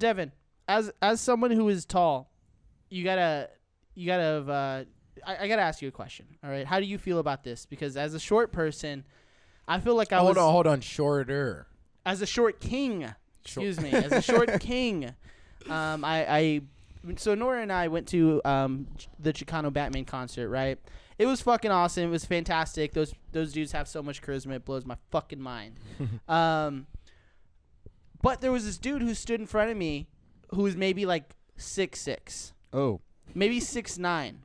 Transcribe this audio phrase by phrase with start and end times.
[0.00, 0.32] Devin,
[0.66, 2.32] as as someone who is tall,
[2.88, 3.48] you gotta
[3.94, 4.84] you gotta uh,
[5.24, 6.26] I, I gotta ask you a question.
[6.42, 7.66] All right, how do you feel about this?
[7.66, 9.04] Because as a short person,
[9.68, 10.80] I feel like I hold was on, hold on.
[10.80, 11.68] Shorter.
[12.04, 13.02] as a short king.
[13.46, 15.14] Short- Excuse me, as a short king.
[15.68, 16.60] Um, I, I
[17.16, 18.86] so Nora and I went to um
[19.18, 20.48] the Chicano Batman concert.
[20.48, 20.78] Right,
[21.18, 22.04] it was fucking awesome.
[22.04, 22.92] It was fantastic.
[22.92, 24.52] Those those dudes have so much charisma.
[24.56, 25.74] It blows my fucking mind.
[26.28, 26.86] um,
[28.22, 30.08] but there was this dude who stood in front of me,
[30.54, 33.00] who was maybe like six six, Oh,
[33.34, 34.42] maybe six nine.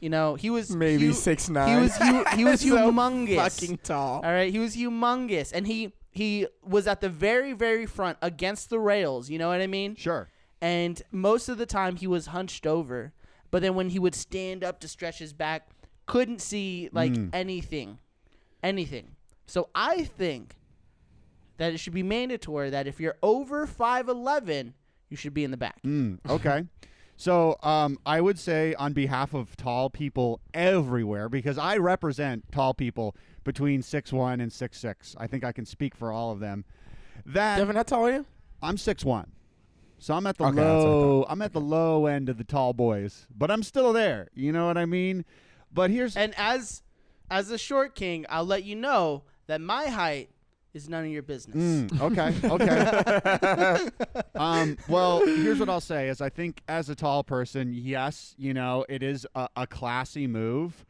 [0.00, 1.80] You know, he was Maybe he, six He nine.
[1.82, 3.36] was hu- he was So humongous.
[3.60, 4.16] Fucking tall.
[4.24, 8.68] All right, he was humongous, and he he was at the very very front against
[8.70, 9.30] the rails.
[9.30, 9.94] You know what I mean?
[9.96, 10.28] sure.
[10.60, 13.12] And most of the time he was hunched over,
[13.50, 15.68] but then when he would stand up to stretch his back,
[16.06, 17.30] couldn't see like Mm.
[17.34, 17.98] anything,
[18.62, 19.16] anything.
[19.46, 20.56] So I think
[21.58, 24.74] that it should be mandatory that if you're over five eleven,
[25.08, 25.82] you should be in the back.
[25.82, 26.64] Mm, okay.
[27.16, 32.74] So um, I would say on behalf of tall people everywhere, because I represent tall
[32.74, 35.16] people between six one and six six.
[35.18, 36.66] I think I can speak for all of them.
[37.24, 38.26] That Devin, how tall are you?
[38.62, 39.32] I'm six one,
[39.98, 41.26] so I'm at the Okay, that's what I low.
[41.26, 44.28] I'm at the low end of the tall boys, but I'm still there.
[44.34, 45.24] You know what I mean?
[45.72, 46.82] But here's And as
[47.30, 50.28] as a short king, I'll let you know that my height
[50.76, 51.56] is none of your business.
[51.56, 53.90] Mm, okay, okay.
[54.34, 58.52] um, well, here's what I'll say: is I think as a tall person, yes, you
[58.52, 60.84] know, it is a, a classy move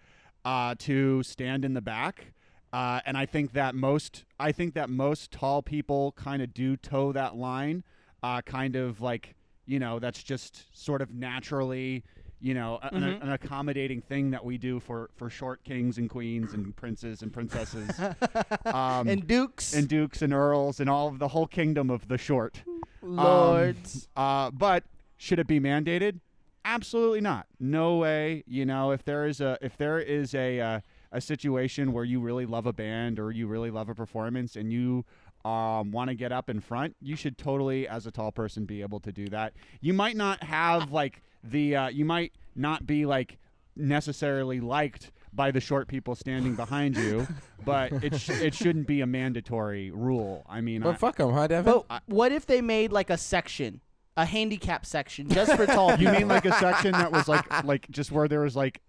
[0.44, 2.32] uh, to stand in the back,
[2.72, 6.76] uh, and I think that most, I think that most tall people kind of do
[6.76, 7.84] toe that line,
[8.22, 12.04] uh, kind of like you know, that's just sort of naturally.
[12.40, 13.22] You know, a- an, Mhm.
[13.22, 17.32] an accommodating thing that we do for, for short kings and queens and princes and
[17.32, 17.88] princesses.
[18.66, 22.18] um, and dukes and dukes and earls and all of the whole kingdom of the
[22.18, 22.62] short.
[23.02, 24.08] Um, lords.
[24.16, 24.84] uh, but
[25.16, 26.20] should it be mandated?
[26.64, 27.46] Absolutely not.
[27.60, 28.42] No way.
[28.46, 30.80] You know, if there is a if there is a uh,
[31.12, 34.72] a situation where you really love a band or you really love a performance and
[34.72, 35.04] you
[35.44, 38.82] um, want to get up in front, you should totally, as a tall person, be
[38.82, 39.52] able to do that.
[39.80, 43.38] You might not have like the uh, you might not be like
[43.76, 47.26] necessarily liked by the short people standing behind you,
[47.64, 50.44] but it sh- it shouldn't be a mandatory rule.
[50.48, 51.82] I mean, I, But fuck them, huh, Devin?
[51.88, 53.80] But what if they made like a section,
[54.16, 57.86] a handicap section, just for tall You mean like a section that was like like
[57.90, 58.80] just where there was like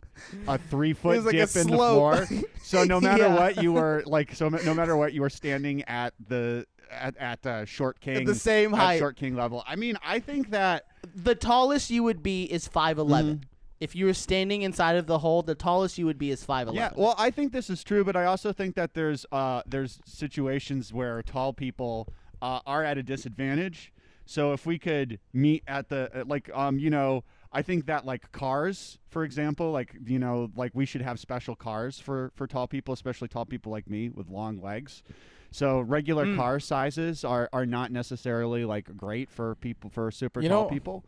[0.48, 2.28] a three foot like a dip in the slope.
[2.28, 2.44] floor?
[2.64, 3.36] So no matter Yeah.
[3.36, 7.46] what you were like, so no matter what you were standing at the at, at
[7.46, 9.00] uh, short king At the same at height?
[9.00, 9.64] short king level.
[9.68, 13.44] I mean, I think that the tallest you would be is five Mm-hmm.
[13.80, 16.68] If you were standing inside of the hole, the tallest you would be is five
[16.74, 16.92] yeah.
[16.96, 20.92] Well, I think this is true, but I also think that there's uh there's situations
[20.92, 22.08] where tall people
[22.42, 23.94] uh, are at a disadvantage.
[24.26, 28.04] So if we could meet at the uh, like um you know I think that
[28.04, 32.48] like cars for example like you know like we should have special cars for for
[32.48, 35.04] tall people especially tall people like me with long legs.
[35.52, 36.36] So regular Mm.
[36.36, 40.70] car sizes are are not necessarily like great for people for super You tall know,
[40.70, 41.04] people.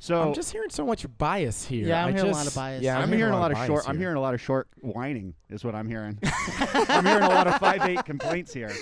[0.00, 1.86] So I'm just hearing so much bias here.
[1.86, 2.82] Yeah, I'm I hearing a lot of bias.
[2.82, 3.88] Yeah, I'm, hearing, a lot of bias short.
[3.88, 5.34] I'm hearing a lot of short whining.
[5.48, 6.18] Is what I'm hearing.
[6.88, 8.72] I'm hearing a lot of five eight complaints here.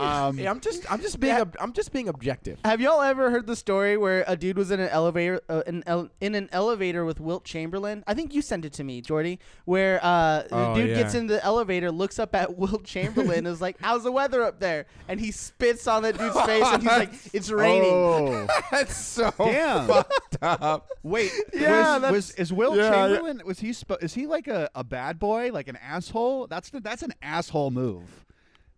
[0.00, 1.42] Um, Yeah, I'm just, I'm just being, Yeah.
[1.42, 2.58] ob- I'm just being objective.
[2.64, 5.82] Have y'all ever heard the story where a dude was in an elevator, uh, in,
[5.86, 8.04] ele- in an elevator with Wilt Chamberlain?
[8.06, 9.38] I think you sent it to me, Jordy.
[9.64, 13.46] Where uh, the Oh, dude gets in the elevator, looks up at Wilt Chamberlain, and
[13.48, 16.82] is like, "How's the weather up there?" And he spits on that dude's face, and
[16.82, 19.86] he's like, "It's raining." Oh, That's so damn!
[19.88, 20.88] fucked up.
[21.02, 22.90] Wait, Yeah, was, that's- was is Wilt Yeah, yeah.
[23.08, 23.42] Chamberlain?
[23.44, 23.72] Was he?
[23.72, 26.46] Sp- is he like a, a bad boy, like an asshole?
[26.48, 28.25] That's the, that's an asshole move.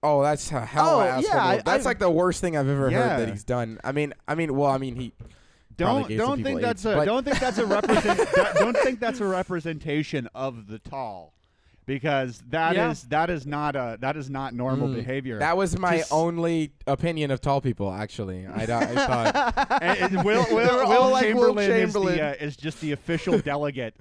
[0.03, 1.45] Oh, that's a hell Oh, of an asshole yeah.
[1.45, 2.99] I- That's I- like the worst thing I've ever Yeah.
[3.17, 3.81] heard that he's done.
[3.83, 5.13] I mean, I mean, well, I mean, he
[5.77, 9.21] Don't don't think that's AIDS, a don't think that's a represent that- don't think that's
[9.21, 11.35] a representation of the tall,
[11.87, 13.09] because that is Yeah.
[13.11, 14.95] that is not a that is not normal Mm.
[14.97, 15.39] behavior.
[15.39, 17.93] That was my Just- only opinion of tall people.
[17.93, 20.57] Actually, I, don't- I thought and, and Will, Will,
[20.89, 22.15] Will all like Will Chamberlain, Chamberlain.
[22.15, 23.95] Is, the, uh, is just the official delegate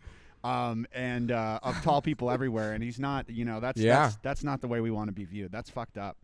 [0.44, 3.30] um, and uh, of tall people everywhere, and he's not.
[3.30, 4.04] You know, that's Yeah.
[4.04, 5.52] that's, that's not the way we want to be viewed.
[5.52, 6.18] That's fucked up.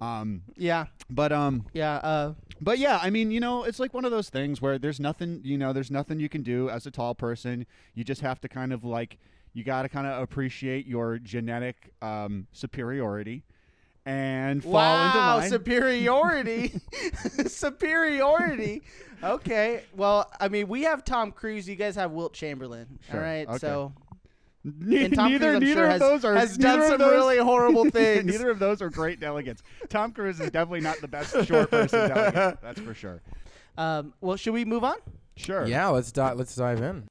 [0.00, 1.96] Um, Yeah, but um, yeah.
[1.96, 4.98] Uh, but yeah, I mean, you know, it's like one of those things where there's
[5.00, 7.64] nothing, you know, there's nothing you can do as a tall person.
[7.94, 9.18] You just have to kind of like,
[9.52, 13.44] you got to kind of appreciate your genetic um, superiority
[14.06, 15.50] and fall wow, into line.
[15.50, 16.80] superiority,
[17.46, 18.82] superiority.
[19.22, 21.68] Okay, well, I mean, we have Tom Cruise.
[21.68, 22.98] You guys have Wilt Chamberlain.
[23.10, 23.58] Sure, All right, okay.
[23.58, 23.92] so
[24.64, 27.12] Ne- and Tom neither Cruise, neither sure, of has, those are has done some those-
[27.12, 28.24] really horrible things.
[28.26, 29.62] neither of those are great delegates.
[29.88, 32.58] Tom Cruise is definitely not the best short person delegate.
[32.62, 33.22] That's for sure.
[33.78, 34.96] Um, well, should we move on?
[35.36, 35.66] Sure.
[35.66, 37.04] Yeah, let's di- let's dive in.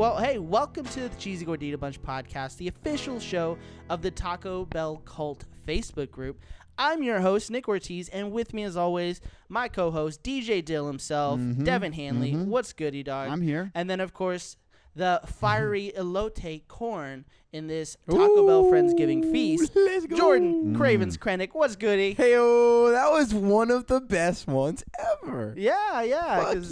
[0.00, 3.58] Well, hey, welcome to the Cheesy Gordita Bunch podcast, the official show
[3.90, 6.40] of the Taco Bell Cult Facebook group.
[6.78, 9.20] I'm your host, Nick Ortiz, and with me, as always,
[9.50, 12.32] my co host, DJ Dill himself, Mhm, Devin Hanley.
[12.32, 12.46] mhm.
[12.46, 13.28] What's goody, dog?
[13.28, 13.70] I'm here.
[13.74, 14.56] And then, of course,
[14.96, 19.72] the fiery elote corn in this Taco Bell Friendsgiving feast.
[19.74, 20.16] Let's go.
[20.16, 20.76] Jordan Mm.
[20.76, 22.14] Cravens Krennic, what's goody?
[22.14, 25.54] Hey, oh, that was one of the best ones ever.
[25.56, 26.70] Yeah, yeah, Fuck because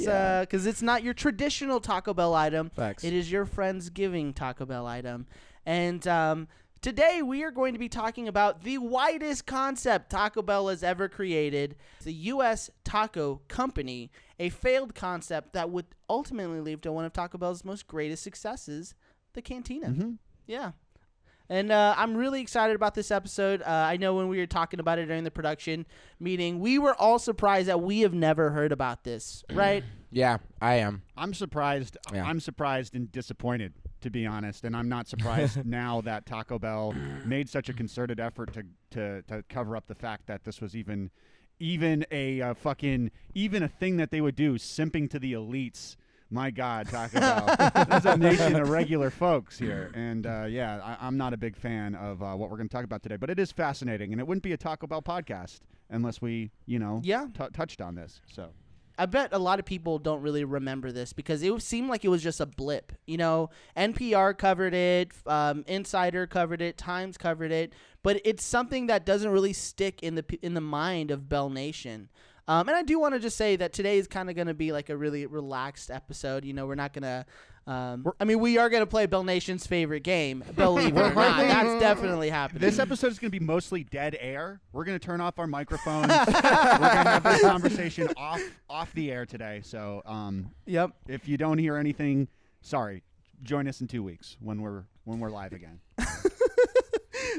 [0.65, 0.71] yeah.
[0.71, 2.71] it's not your traditional Taco Bell item.
[2.71, 3.03] Facts.
[3.05, 5.27] It is your Friendsgiving Taco Bell item.
[5.67, 6.49] And um,
[6.81, 11.09] today we are going to be talking about the widest concept Taco Bell has ever
[11.09, 12.71] created the U.S.
[12.85, 17.87] Taco Company, a failed concept that would ultimately lead to one of Taco Bell's most
[17.89, 18.95] greatest successes,
[19.35, 19.89] the Cantina.
[19.89, 20.13] hmm
[20.49, 20.73] Yeah.
[21.50, 23.62] And uh, I'm really excited about this episode.
[23.62, 25.87] Uh, I know when we were talking about it during the production
[26.21, 29.83] meeting, we were all surprised that we have never heard about this, right?
[30.11, 31.03] Yeah, I am.
[31.17, 31.97] I'm surprised.
[32.12, 32.25] Yeah.
[32.25, 33.73] I'm surprised and disappointed,
[34.03, 34.65] to be honest.
[34.65, 36.94] And I'm not surprised now that Taco Bell
[37.25, 40.77] made such a concerted effort to to to cover up the fact that this was
[40.77, 41.11] even
[41.61, 45.97] even a uh, fucking even a thing that they would do, simping to the elites.
[46.31, 47.87] My God, Taco Bell.
[47.89, 51.57] There's a nation of regular folks here, and uh, yeah, I, I'm not a big
[51.57, 53.17] fan of uh, what we're going to talk about today.
[53.17, 55.61] But it is fascinating, and it wouldn't be a Taco Bell podcast
[55.91, 57.29] unless we, you know, Yeah.
[57.37, 58.21] t- touched on this.
[58.31, 58.51] So
[58.99, 62.09] I bet a lot of people don't really remember this because it seemed like it
[62.09, 62.93] was just a blip.
[63.07, 67.73] You know, NPR covered it, um, Insider covered it, Times covered it,
[68.03, 72.11] but it's something that doesn't really stick in the in the mind of Bell Nation.
[72.49, 74.55] Um, and I do want to just say that today is kind of going to
[74.55, 76.47] be like a really relaxed episode.
[76.47, 77.27] You know, we're not going to.
[77.71, 81.15] Um, I mean, we are going to play Bell Nation's favorite game, believe it or
[81.15, 81.37] not.
[81.37, 82.62] That's definitely happening.
[82.62, 84.62] This episode is going to be mostly dead air.
[84.73, 86.09] We're going to turn off our microphones.
[86.09, 88.41] We're going to have this conversation off
[88.71, 89.61] off the air today.
[89.62, 90.93] So, um, yep.
[91.06, 92.29] if you don't hear anything,
[92.62, 93.03] sorry.
[93.43, 95.81] Join us in two weeks when we're when we're live again.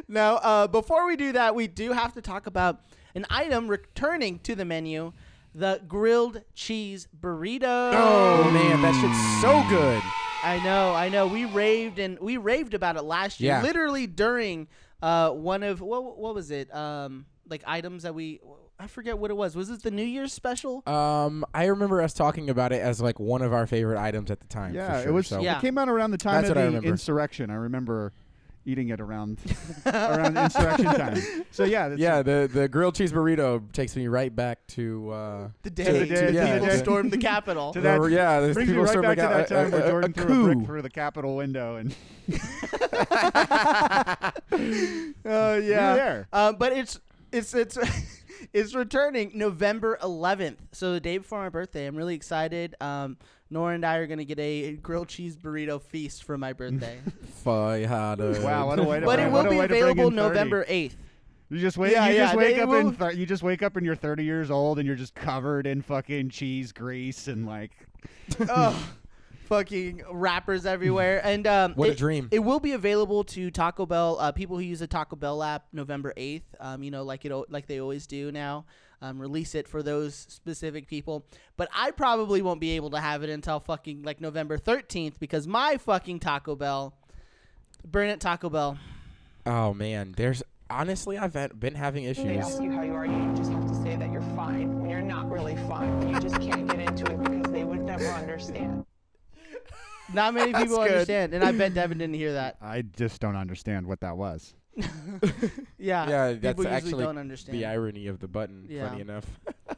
[0.09, 2.81] Now, uh, before we do that, we do have to talk about
[3.19, 5.11] an item returning to the menu
[5.55, 7.91] the grilled cheese burrito.
[7.93, 10.01] Oh man, that shit's so good.
[10.43, 11.27] I know, I know.
[11.27, 13.61] We raved and we raved about it last year, Yeah.
[13.63, 14.67] literally during
[15.01, 16.73] uh, one of what what was it?
[16.73, 18.39] Um, like items that we
[18.79, 19.55] I forget what it was.
[19.57, 20.81] Was it the New Year's special?
[20.87, 24.39] Um, I remember us talking about it as like one of our favorite items at
[24.39, 24.71] the time.
[24.71, 25.27] for Yeah, sure, it was.
[25.27, 25.41] So.
[25.41, 25.57] Yeah.
[25.57, 26.87] It came out around the time That's of what I the remember.
[26.89, 27.49] insurrection.
[27.49, 28.13] I remember
[28.69, 29.37] eating it around
[29.85, 31.17] around insurrection time.
[31.51, 35.47] So yeah, that's Yeah, the the grilled cheese burrito takes me right back to uh,
[35.63, 37.73] The the day, day- yeah, people to- stormed the Capitol.
[37.73, 39.81] To that- the- yeah, there's brings me right storming back to that time a, where
[39.81, 41.95] a- a Jordan threw a brick through the Capitol window and
[45.25, 45.93] Oh we yeah.
[45.95, 46.27] there.
[46.33, 46.99] Um, but it's
[47.31, 47.77] it's it's
[48.53, 51.85] it's returning November 11th, so the day before my birthday.
[51.87, 52.75] I'm really excited.
[52.81, 53.17] Um,
[53.49, 56.99] Nora and I are gonna get a grilled cheese burrito feast for my birthday,
[57.45, 58.41] Fajada.
[58.43, 60.93] Wow, what a way to but it will be way to bring available November 8th.
[61.49, 61.93] You just wait.
[61.93, 62.95] Yeah, you yeah, just wake up will- in.
[62.95, 65.81] Th- you just wake up and you're 30 years old and you're just covered in
[65.81, 67.71] fucking cheese grease and like.
[68.49, 68.91] oh,
[69.47, 72.27] fucking wrappers everywhere, and um, What a dream.
[72.31, 75.65] It will be available to Taco Bell uh, people who use the Taco Bell app
[75.73, 76.43] November 8th.
[76.59, 78.65] Um, you know, like it o- like they always do now.
[79.01, 81.25] Um, release it for those specific people.
[81.55, 85.47] But I probably won't be able to have it until fucking like November 13th because
[85.47, 86.93] my fucking Taco Bell,
[87.85, 88.77] burn it Taco Bell.
[89.45, 92.25] Oh man, there's honestly I've been having issues.
[92.25, 92.53] They issues.
[92.55, 95.01] ask you how you are, you just have to say that you're fine when you're
[95.01, 96.09] not really fine.
[96.13, 98.85] You just can't get into it because they would never understand.
[100.13, 100.91] Not many people good.
[100.91, 102.57] understand, and I bet Devin didn't hear that.
[102.61, 104.53] I just don't understand what that was.
[105.77, 107.57] Yeah, Yeah, people that's usually actually don't understand.
[107.57, 108.65] the irony of the button.
[108.69, 108.89] Yeah.
[108.89, 109.25] Funny enough.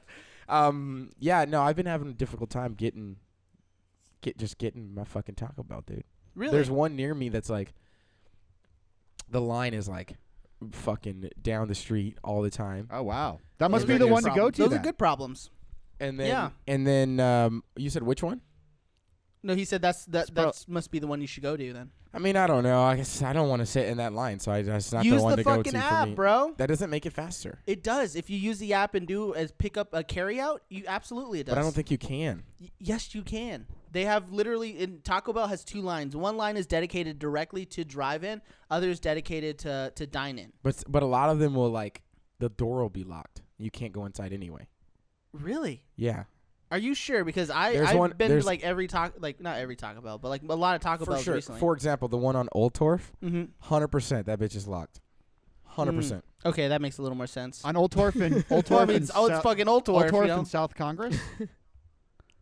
[0.49, 3.17] um, yeah, no, I've been having a difficult time getting,
[4.21, 6.03] get just getting my fucking Taco Bell, dude.
[6.35, 6.51] really?
[6.51, 7.73] There's one near me that's like,
[9.29, 10.15] the line is like,
[10.71, 14.11] fucking down the street all the time, Oh wow, that must Those be the good
[14.11, 14.61] one to go to.
[14.61, 14.79] Those then.
[14.79, 15.49] are good problems.
[15.99, 16.49] and then Yeah.
[16.67, 18.41] and then um, you said which one?
[19.41, 21.73] No, he said that's that Spro- that's must be the one you should go to
[21.73, 21.89] then.
[22.13, 22.81] I mean, I don't know.
[22.83, 25.15] I guess I don't want to sit in that line, so I that's not Use
[25.17, 26.15] the one the to go fucking to for app, me.
[26.15, 26.53] bro.
[26.57, 27.59] That doesn't make it faster.
[27.65, 28.17] It does.
[28.17, 31.39] If you use the app and do as pick up a carry out, you absolutely
[31.39, 31.55] it does.
[31.55, 32.43] But I don't think you can.
[32.59, 33.65] Y- yes, you can.
[33.93, 36.13] They have literally in Taco Bell has two lines.
[36.15, 40.51] One line is dedicated directly to drive-in, others dedicated to to dine-in.
[40.63, 42.01] But s- but a lot of them will like
[42.39, 43.41] the door will be locked.
[43.57, 44.67] You can't go inside anyway.
[45.31, 45.81] Really?
[45.95, 46.23] Yeah,
[46.71, 47.23] Are you sure?
[47.25, 50.01] Because I There's I've one- been to there's- like every talk like not every Taco
[50.01, 51.35] Bell, but like a lot of Taco for Bells sure.
[51.35, 51.59] recently.
[51.59, 55.01] For example, the one on Oltorf, hmm hundred percent that bitch is locked.
[55.65, 56.23] Hundred percent.
[56.45, 57.63] Okay, that makes a little more sense.
[57.63, 59.85] On Oltorf and Old Well, I Torf mean, and it's, oh, it's Sou- fucking Old
[59.85, 60.37] Oltorf, Torf you know?
[60.39, 61.17] and South Congress.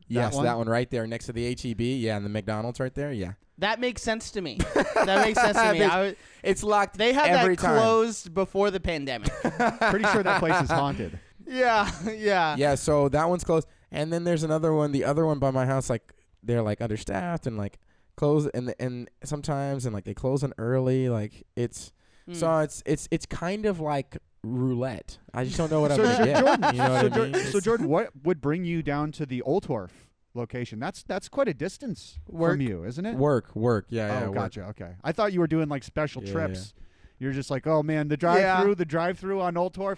[0.08, 0.46] Yes, one?
[0.46, 1.82] that one right there next to the HEB.
[1.82, 3.12] Yeah, and the McDonald's right there.
[3.12, 4.58] Yeah, That makes sense to me.
[4.74, 5.84] that makes sense to me.
[5.84, 6.98] I would- it's locked.
[6.98, 7.78] they had every that time.
[7.80, 9.30] closed before the pandemic.
[9.44, 11.20] Pretty sure that place is haunted.
[11.46, 12.56] yeah, yeah.
[12.58, 13.68] Yeah, so that one's closed.
[13.92, 14.92] And then there's another one.
[14.92, 17.80] The other one by my house, like they're like understaffed and like
[18.16, 21.10] close and and sometimes and like they close in early.
[21.10, 21.92] Like it's
[22.30, 22.36] Mm.
[22.36, 25.18] so it's it's it's kind of like roulette.
[25.34, 26.40] I just don't know what I'm So, gonna Jo- get.
[26.46, 27.44] Jordan, you know what so, I mean?
[27.46, 29.90] so Jordan, what would bring you down to the Oltorf
[30.36, 30.80] location?
[30.80, 32.54] That's that's quite a distance Work.
[32.54, 33.16] from you, isn't it?
[33.16, 33.88] work, work.
[33.90, 34.20] Yeah, yeah.
[34.22, 34.36] oh, work.
[34.36, 34.62] gotcha.
[34.66, 36.74] Okay, I thought you were doing like special Yeah, trips.
[37.18, 38.76] You're just like, oh man, the drive-through, Yeah.
[38.76, 39.98] the drive-through on Oltorf,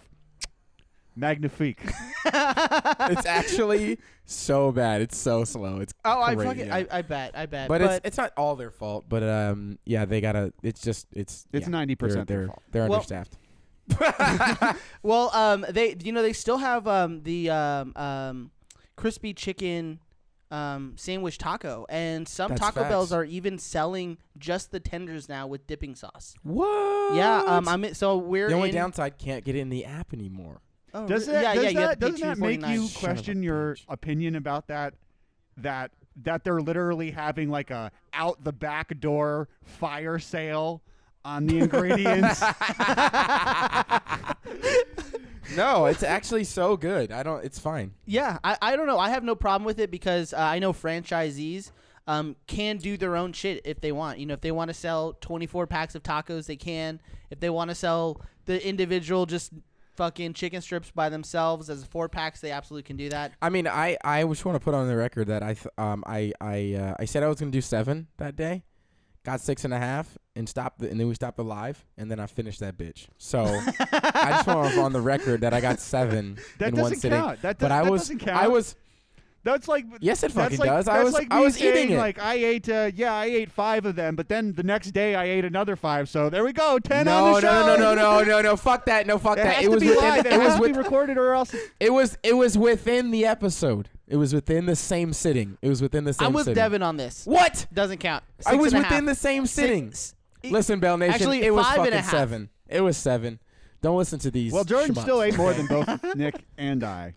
[1.15, 1.80] magnifique.
[2.24, 5.01] It's actually so bad.
[5.01, 5.80] It's so slow.
[5.80, 6.72] It's oh, I great, fucking.
[6.72, 7.68] I, I bet, I bet.
[7.68, 9.06] but, it's it's not all their fault.
[9.10, 10.53] But um, yeah, they gotta.
[10.62, 12.63] It's just it's It's yeah, ninety they're percent their they're, fault.
[12.72, 13.38] they're Well- understaffed.
[15.03, 18.51] well, um, they, you know, they still have um the um um
[18.96, 20.00] crispy chicken
[20.51, 25.48] um sandwich taco, and some That's Taco Bells are even selling just the tenders now
[25.48, 26.36] with dipping sauce.
[26.44, 27.15] What?
[27.15, 29.86] Yeah, um, I'm in- so we're the only in, downside can't get it in the
[29.86, 30.62] app anymore.
[30.93, 32.74] Oh, Does that, yeah, does yeah, you have that, to pay doesn't that make $2.49.
[32.74, 33.86] you Son of a question your bitch.
[33.88, 34.93] opinion about that?
[35.57, 35.91] That
[36.24, 40.81] that they're literally having like a out the back door fire sale
[41.24, 42.41] on the ingredients.
[45.55, 47.12] No, it's actually so good.
[47.12, 47.43] I don't.
[47.43, 47.93] It's fine.
[48.05, 49.00] Yeah, I, I don't know.
[49.00, 51.71] I have no problem with it because uh, I know franchisees
[52.07, 54.19] um, can do their own shit if they want.
[54.19, 57.01] You know, if they want to sell 24 packs of tacos, they can.
[57.29, 59.51] If they want to sell the individual just
[59.95, 63.33] fucking chicken strips by themselves as four packs, they absolutely can do that.
[63.41, 66.03] I mean, I I just want to put on the record that I th- um
[66.07, 68.63] I I uh, I said I was gonna do seven that day,
[69.24, 72.10] got six and a half, and stopped the, and then we stopped the live, and
[72.10, 73.07] then I finished that bitch.
[73.17, 73.43] So
[73.79, 76.83] I just want to put on the record that I got seven that in one
[76.83, 77.19] doesn't sitting.
[77.19, 77.41] count.
[77.41, 78.43] That, But does, I that was doesn't count.
[78.43, 78.75] I was
[79.43, 80.88] That's like Yes, it that's fucking like, does.
[80.88, 81.98] I was- like I me was eating it.
[81.98, 85.15] Like I ate, uh, yeah, I ate five of them, but then the next day
[85.15, 86.10] I ate another five.
[86.10, 87.65] So there we go, ten no, on the show.
[87.65, 88.55] no, no, no, no, no, no.
[88.55, 89.07] Fuck that.
[89.07, 89.55] No, fuck It that.
[89.55, 90.03] has It to was be within.
[90.10, 90.19] live.
[90.25, 90.77] It, It has was to be with.
[90.77, 91.55] recorded, or else.
[91.79, 92.17] It was.
[92.21, 93.89] It was within the episode.
[94.07, 95.57] It was within the same sitting.
[95.62, 96.27] It was within the same.
[96.27, 96.55] I'm with sitting.
[96.55, 97.25] Devin on this.
[97.25, 97.65] What?
[97.74, 98.24] Doesn't count.
[98.45, 99.05] I was and within half.
[99.05, 99.91] the same sitting.
[99.93, 101.13] Six- Listen, Bell Nation.
[101.15, 102.12] Actually, it was five and a fucking half.
[102.12, 102.50] seven.
[102.67, 103.39] It was seven.
[103.81, 104.51] Don't listen to these.
[104.53, 107.15] Well, Jordan schmucks, still ate more than both Nick and I.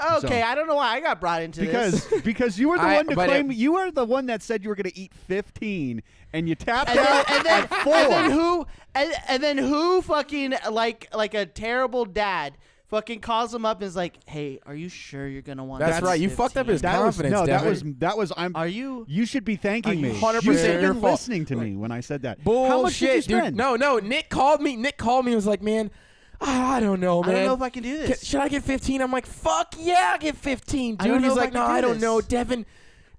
[0.00, 2.20] Okay, So- I don't know why I got brought into Because this.
[2.24, 4.42] because you were the I- one to but it- claim you were the one that
[4.42, 7.62] said you were going to eat 15 and you tapped And then, out and then,
[7.64, 7.94] at 4.
[7.96, 12.56] and then who and, and then who fucking like like a terrible dad
[12.88, 15.96] fucking calls him up and is like, "Hey, are you sure you're gonna want?" That's
[16.00, 16.20] this right.
[16.20, 18.68] You fucked up his 15?" that was confidence, no, that was that was I'm Are
[18.68, 19.04] you?
[19.08, 20.12] You should be thanking me.
[20.12, 21.12] 100% You should have your been fault.
[21.14, 22.44] listening to me when I said that.
[22.44, 23.56] Bullshit, How much did you dude.
[23.56, 23.98] No, no.
[23.98, 24.76] Nick called me.
[24.76, 25.90] Nick called me and was like, "Man,
[26.40, 27.30] Oh, I don't know, man.
[27.30, 28.24] I don't know if I can do Ca- this.
[28.24, 29.00] Should I get 15?
[29.02, 31.00] I'm like, fuck yeah, I get 15, dude.
[31.00, 32.20] I don't know He's if I like, can no, do I don't this." know.
[32.20, 32.66] Devin,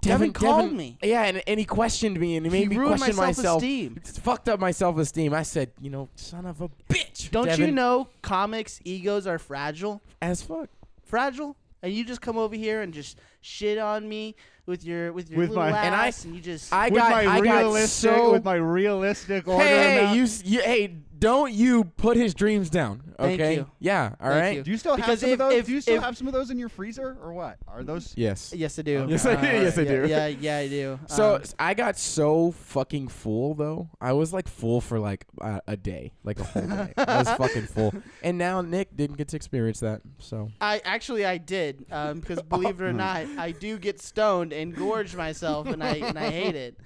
[0.02, 0.98] Devin Devin, called Devin- me.
[1.02, 3.44] Yeah, and, and he questioned me and he made He me ruined question my myself.
[3.62, 3.96] self-esteem.
[3.98, 5.34] It's fucked up my self esteem.
[5.34, 7.32] I said, you know, son of a bitch.
[7.32, 10.02] Don't you know comics egos are fragile?
[10.22, 10.70] As fuck.
[11.04, 11.56] Fragile?
[11.82, 15.40] And you just come over here and just shit on me with your with your
[15.40, 17.88] With little my- ass, and I- and you just I with got, my I got
[17.90, 18.32] so.
[18.34, 20.18] with my realistic order hey, amount.
[20.18, 23.56] you, you, hey, don't you put his dreams down, Thank okay?
[23.56, 23.68] you.
[23.80, 24.56] Yeah, all Thank right.
[24.58, 24.64] you.
[24.64, 25.54] Do you still have Because some if- of those?
[25.54, 27.58] if- Do you still if- have some of those in your freezer or what?
[27.68, 28.54] Are those Yes.
[28.56, 29.06] Yes, I do.
[29.10, 29.48] Yes, I do.
[29.48, 30.08] Yes, I yeah, do.
[30.08, 31.00] Yeah, yeah, I do.
[31.08, 33.90] So Um, s- I got so fucking full though.
[34.02, 36.94] I was like full for like uh, a day, like a whole day.
[36.98, 37.94] I was fucking full,
[38.24, 40.02] and now Nick didn't get to experience that.
[40.20, 44.54] So I actually I did um, because believe it or not, I do get stoned
[44.54, 46.78] and gorge myself, and I and I hate it.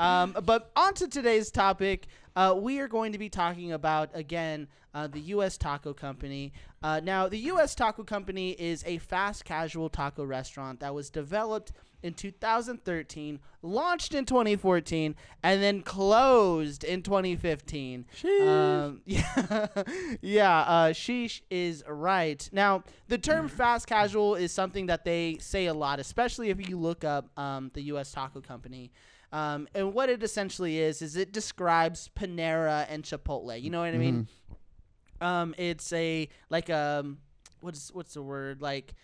[0.00, 2.06] Um, but on to today's topic.
[2.34, 5.58] Uh, we are going to be talking about again uh, the U.S.
[5.58, 6.52] Taco Company.
[6.82, 7.74] Uh, now, the U.S.
[7.74, 14.24] Taco Company is a fast casual taco restaurant that was developed in 2013, launched in
[14.24, 18.06] 2014, and then closed in 2015.
[18.40, 19.66] Um, yeah,
[20.22, 20.60] yeah.
[20.60, 22.48] Uh, sheesh is right.
[22.52, 26.78] Now, the term fast casual is something that they say a lot, especially if you
[26.78, 28.12] look up um, the U.S.
[28.12, 28.90] Taco Company.
[29.32, 33.60] Um, and what it essentially is is it describes Panera and Chipotle.
[33.60, 34.26] You know what I mean?
[35.20, 37.18] Um, it's a like um,
[37.60, 38.94] what's what's the word like?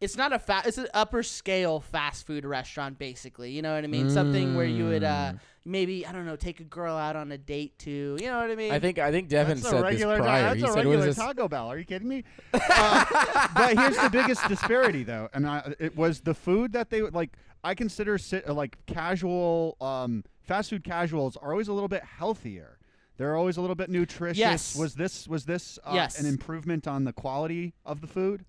[0.00, 3.50] it's not a fa- it's an upper scale fast food restaurant basically.
[3.50, 4.08] You know what I mean?
[4.08, 5.40] Something where you would uh Mm.
[5.66, 8.16] maybe I don't know take a girl out on a date to.
[8.18, 8.72] You know what I mean?
[8.72, 10.42] I think I think Devin That's a said regular, this ta- prior.
[10.44, 11.12] that's he a said, "What regular?
[11.12, 11.66] Taco Bell.
[11.70, 12.24] Are you kidding me?
[12.54, 17.02] Uh, but here's the biggest disparity, though, and I, it was the food that they
[17.02, 17.36] like.
[17.62, 22.02] I consider sit, uh, like casual, um, fast food casuals are always a little bit
[22.04, 22.78] healthier.
[23.18, 24.38] They're always a little bit nutritious.
[24.38, 24.76] Yes.
[24.76, 26.18] Was this was this uh, Yes.
[26.18, 28.44] an improvement on the quality of the food?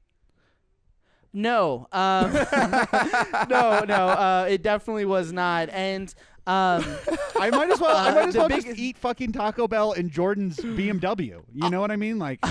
[1.34, 2.32] No, um,
[3.50, 4.08] no, no.
[4.10, 5.70] Uh, it definitely was not.
[5.70, 6.13] And
[6.48, 6.84] um,
[7.39, 7.96] I might as well.
[7.96, 11.41] I Uh, might as well big- just eat fucking Taco Bell in Jordan's BMW.
[11.53, 12.20] You know what I mean?
[12.20, 12.39] Like,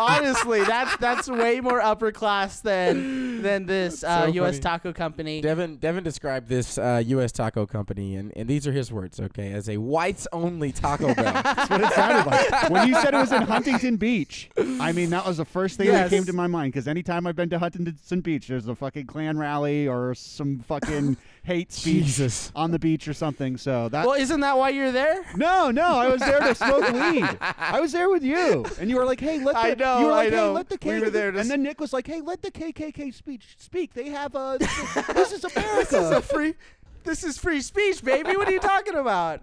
[0.00, 4.54] honestly, that's that's way more upper class than than this uh, so U.S.
[4.54, 4.60] funny.
[4.60, 5.40] taco company.
[5.40, 7.32] Devin Devin described this uh, U.S.
[7.32, 11.32] taco company, and, and these are his words, okay, as a whites only Taco Bell.
[11.42, 12.70] That's what it sounded like.
[12.70, 15.88] When you said it was in Huntington Beach, I mean, that was the first thing
[15.88, 16.72] that came to my mind.
[16.72, 21.16] Because anytime I've been to Huntington Beach, there's a fucking Klan rally or some fucking
[21.42, 22.52] hate speech Jesus.
[22.54, 23.56] on the beach or something.
[23.56, 24.06] So that.
[24.06, 25.24] well, isn't that why you're there?
[25.36, 27.28] no, no, I was there to smoke weed.
[27.40, 30.06] I was there with you, and you were like, "Hey, let the I know, you
[30.06, 30.52] were I like, hey, know.
[30.52, 33.12] let the We were there to and then Nick was like, "Hey, let the KKK
[33.14, 33.94] speech speak.
[33.94, 36.54] They have a this is, this is America." This is a free.
[37.02, 38.36] This is free speech, baby.
[38.36, 39.40] What are you talking about?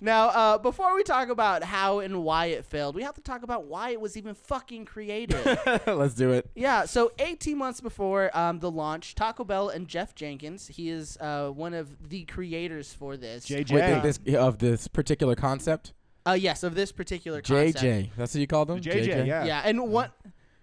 [0.00, 3.42] Now, uh, before we talk about how and why it failed, we have to talk
[3.42, 5.44] about why it was even fucking created.
[5.86, 6.48] Let's do it.
[6.54, 11.16] Yeah, so 18 months before um, the launch, Taco Bell and Jeff Jenkins, he is
[11.20, 13.46] uh, one of the creators for this.
[13.48, 13.72] JJ.
[13.72, 14.00] Wait, Yeah.
[14.00, 15.92] this, of this particular concept,
[16.26, 17.78] Uh, yes, of this particular concept.
[17.84, 18.10] JJ.
[18.16, 18.80] That's what you called him.
[18.80, 19.44] JJ, yeah.
[19.44, 20.10] Yeah, and one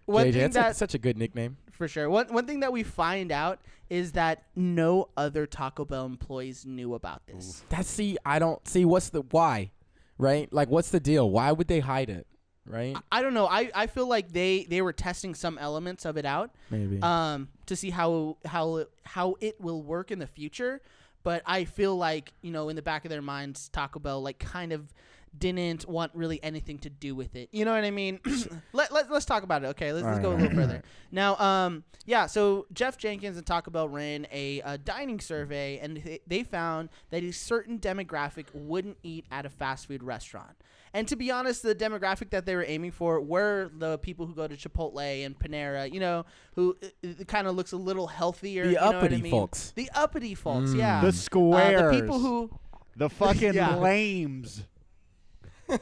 [0.06, 0.32] one JJ.
[0.34, 1.58] thing That's a- that such a good nickname.
[1.76, 2.10] For sure.
[2.10, 6.94] One one thing that we find out is that no other Taco Bell employees knew
[6.96, 7.64] about this.
[7.70, 8.18] That's see.
[8.26, 9.72] I don't see what's the why,
[10.18, 10.52] right?
[10.52, 11.30] Like, what's the deal?
[11.30, 12.26] Why would they hide it,
[12.66, 12.98] right?
[13.12, 13.46] I don't know.
[13.48, 17.00] I, I feel like they, they were testing some elements of it out Maybe.
[17.02, 20.82] um, to see how how it- how it will work in the future.
[21.24, 24.40] But I feel like you know in the back of their minds, Taco Bell like
[24.40, 24.94] kind of
[25.40, 27.50] didn't want really anything to do with it.
[27.52, 28.20] You know what I mean?
[28.74, 29.68] let, let let's talk about it.
[29.68, 30.84] Okay, let's, let's go a Alright, little further.
[31.12, 32.26] Now, um, yeah.
[32.28, 36.90] So Jeff Jenkins and Taco Bell ran a, uh dining survey, and they, they found
[37.10, 40.56] that a certain demographic wouldn't eat at a fast food restaurant.
[40.94, 44.34] And to be honest, the demographic that they were aiming for were the people who
[44.34, 46.78] go to Chipotle and Panera, you know, who
[47.28, 48.64] kind of looks a little healthier.
[48.64, 49.32] The you know what I uppity mean?
[49.32, 49.74] folks.
[49.76, 50.78] The uppity folks, Mm.
[50.78, 51.02] yeah.
[51.02, 51.92] The Uh, squares.
[51.92, 52.50] the people who
[52.96, 53.76] the fucking Yeah.
[53.76, 54.64] lames.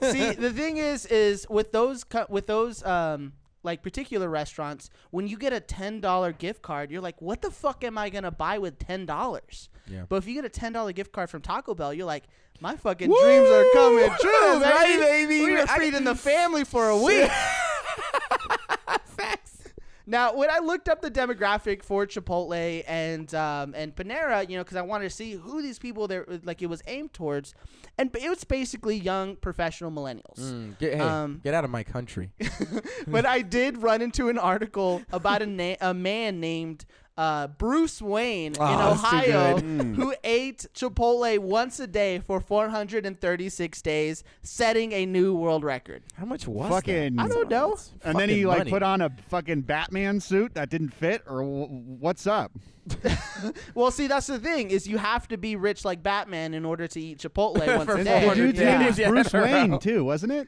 [0.02, 5.26] See the thing is is with those cu- with those um like particular restaurants when
[5.28, 8.58] you get a $10 gift card you're like what the fuck am i gonna buy
[8.58, 10.04] with $10 Yeah.
[10.10, 12.26] but if you get a $10 gift card from taco bell you're like
[12.60, 15.40] my fucking dreams are coming true right, baby.
[15.40, 15.46] baby.
[15.46, 17.30] we were feeding the family for a week
[20.06, 24.64] Now, when I looked up the demographic for Chipotle and um, and Panera, you know,
[24.64, 27.54] because I wanted to see who these people there like it was aimed towards,
[27.98, 30.40] and it was basically young professional millennials.
[30.40, 32.32] Mm, get, hey, um, get out of my country.
[33.08, 36.86] but I did run into an article about a na- a man named
[37.18, 39.58] uh, Bruce Wayne Oh, in Ohio.
[39.64, 39.96] Mm.
[39.96, 46.04] who ate Chipotle once a day for 436 days, setting a new world record.
[46.16, 47.22] How much was Fucking- that?
[47.24, 47.70] I don't know.
[47.72, 48.70] That's And then he fucking like money.
[48.72, 51.68] put on a fucking Batman suit that didn't fit, or w-
[52.00, 52.52] what's up?
[53.76, 56.88] Well, see, that's the thing is you have to be rich like Batman in order
[56.88, 58.04] to eat Chipotle once a day.
[58.04, 58.78] the 400 dude's yeah.
[58.80, 60.48] name is Yeah, Bruce Wayne too, wasn't it?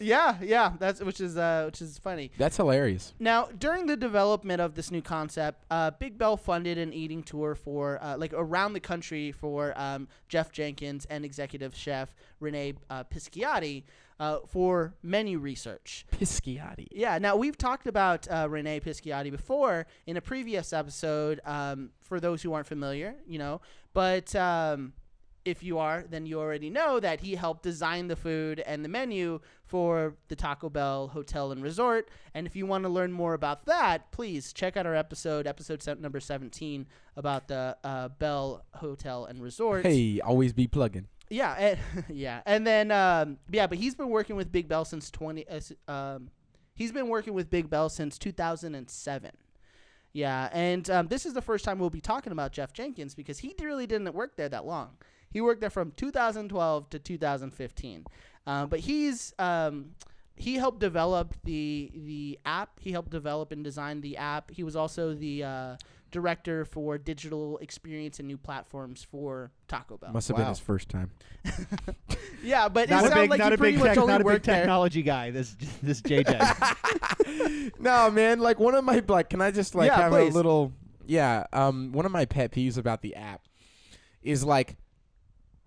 [0.00, 2.30] Yeah, yeah, that's which is uh, which is funny.
[2.38, 3.14] That's hilarious.
[3.18, 7.54] Now, during the development of this new concept, uh, Big Bell funded an eating tour
[7.54, 13.04] for uh, like around the country for um, Jeff Jenkins and executive chef Renee uh,
[13.04, 13.82] Pisciotta
[14.20, 16.06] uh, for menu research.
[16.12, 16.88] Pisciati.
[16.90, 21.40] Yeah, now we've talked about uh, Renee Pisciotta before in a previous episode.
[21.44, 23.60] Um, for those who aren't familiar, you know,
[23.94, 24.92] but um,
[25.44, 28.88] if you are, then you already know that he helped design the food and the
[28.88, 32.08] menu for the Taco Bell Hotel and Resort.
[32.32, 35.82] And if you want to learn more about that, please check out our episode, episode
[36.00, 39.84] number seventeen, about the uh, Bell Hotel and Resort.
[39.84, 41.08] Hey, always be plugging.
[41.30, 41.78] Yeah, and,
[42.08, 45.46] yeah, and then um, yeah, but he's been working with Big Bell since twenty.
[45.48, 46.30] Uh, um,
[46.74, 49.32] he's been working with Big Bell since two thousand and seven.
[50.12, 53.40] Yeah, and um, this is the first time we'll be talking about Jeff Jenkins because
[53.40, 54.96] he really didn't work there that long.
[55.34, 58.06] He worked there from 2012 to 2015,
[58.46, 59.90] uh, but he's um,
[60.36, 62.78] he helped develop the the app.
[62.80, 64.50] He helped develop and design the app.
[64.52, 65.76] He was also the uh,
[66.12, 70.12] director for digital experience and new platforms for Taco Bell.
[70.12, 71.10] Must have been his first time.
[72.44, 74.12] yeah, but Not it a sounds like not he a pretty big, much tech, only
[74.12, 74.60] not a big worked there.
[74.60, 75.30] technology guy.
[75.32, 77.72] This this JJ.
[77.80, 78.38] no, man.
[78.38, 80.32] Like one of my like, can I just like Yeah, have please.
[80.32, 80.72] a little?
[81.06, 81.46] Yeah.
[81.52, 81.90] Um.
[81.90, 83.42] One of my pet peeves about the app
[84.22, 84.76] is like,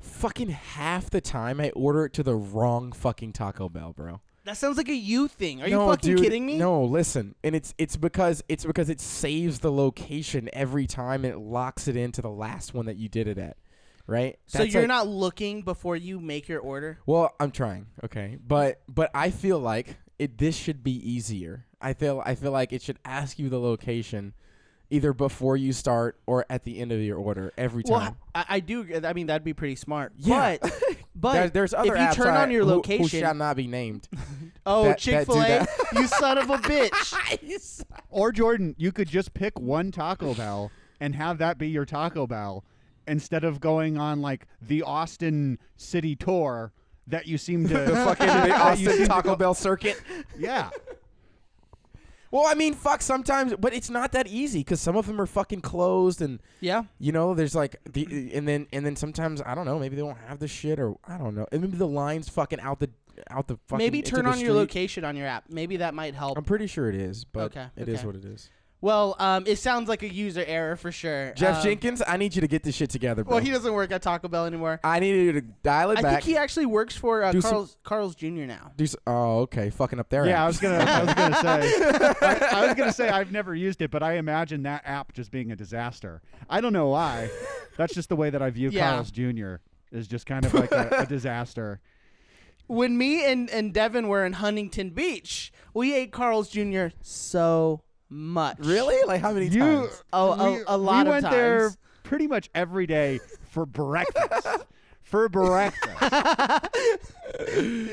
[0.07, 4.21] fucking half the time I order it to the wrong fucking Taco Bell, bro.
[4.45, 5.61] That sounds like a you thing.
[5.61, 6.57] Are you fucking dude, kidding me?
[6.57, 11.33] No, listen, and it's it's because it's because it saves the location every time and
[11.33, 13.57] it locks it into the last one that you did it at,
[14.07, 14.39] right?
[14.45, 16.97] So That's you're like- not looking before you make your order.
[17.05, 20.37] Well, I'm trying, okay, but but I feel like it.
[20.37, 21.65] This should be easier.
[21.81, 24.33] I feel I feel like it should ask you the location,
[24.89, 28.17] either before you start or at the end of your order every Well, time.
[28.33, 28.85] I, I do.
[29.03, 30.13] I mean, that'd be pretty smart.
[30.17, 30.57] Yeah.
[30.61, 30.73] But
[31.15, 33.55] but There- there's other if you apps turn on your who- who, location, shall not
[33.57, 34.07] be named.
[34.65, 37.83] oh that- that Chick do Fil A, you son of a bitch.
[38.09, 42.25] or Jordan, you could just pick one Taco Bell and have that be your Taco
[42.27, 42.63] Bell
[43.07, 46.71] instead of going on like the Austin city tour
[47.07, 50.01] that you seem to the fucking the Austin Taco Bell circuit.
[50.37, 50.69] Yeah.
[52.31, 53.01] Well, I mean, fuck.
[53.01, 56.83] Sometimes, but it's not that easy because some of them are fucking closed, and yeah.
[56.99, 60.01] you know, there's like the, and then and then sometimes I don't know, maybe they
[60.01, 62.89] don't have the shit, or I don't know, and maybe the lines fucking out the
[63.29, 63.83] out the fucking.
[63.83, 65.45] Maybe turn on your location on your app.
[65.49, 66.37] Maybe that might help.
[66.37, 68.07] I'm pretty sure it is, but Okay, it is okay.
[68.07, 68.49] what it is.
[68.79, 71.33] Well, um, it sounds like a user error for sure.
[71.35, 73.35] Jeff Um, Jenkins, I need you to get this shit together, bro.
[73.37, 74.79] Well, he doesn't work at Taco Bell anymore.
[74.83, 76.05] I need you to dial it back.
[76.05, 76.23] I back.
[76.23, 78.27] think he actually works for uh, Do some- Carl's Carl's Jr.
[78.45, 78.71] now.
[78.77, 80.27] do s- oh, okay, fucking up there.
[80.27, 80.77] Yeah, I was gonna.
[80.77, 81.73] I was gonna say.
[82.21, 85.31] I, I was gonna say I've never used it, but I imagine that app just
[85.31, 86.21] being a disaster.
[86.47, 87.31] I don't know why.
[87.77, 88.91] That's just the way that I view Yeah.
[88.91, 89.55] Carl's Jr.
[89.91, 91.79] is just kind of like a, a disaster.
[92.67, 96.87] When me and, and Devin were in Huntington Beach, we ate Carl's Jr.
[97.01, 98.57] so much.
[98.59, 98.97] really?
[99.05, 100.03] Like how many You, times?
[100.13, 101.71] Oh, a- we, a lot we of went there
[102.03, 104.47] pretty much every day for breakfast.
[105.01, 106.01] for breakfast.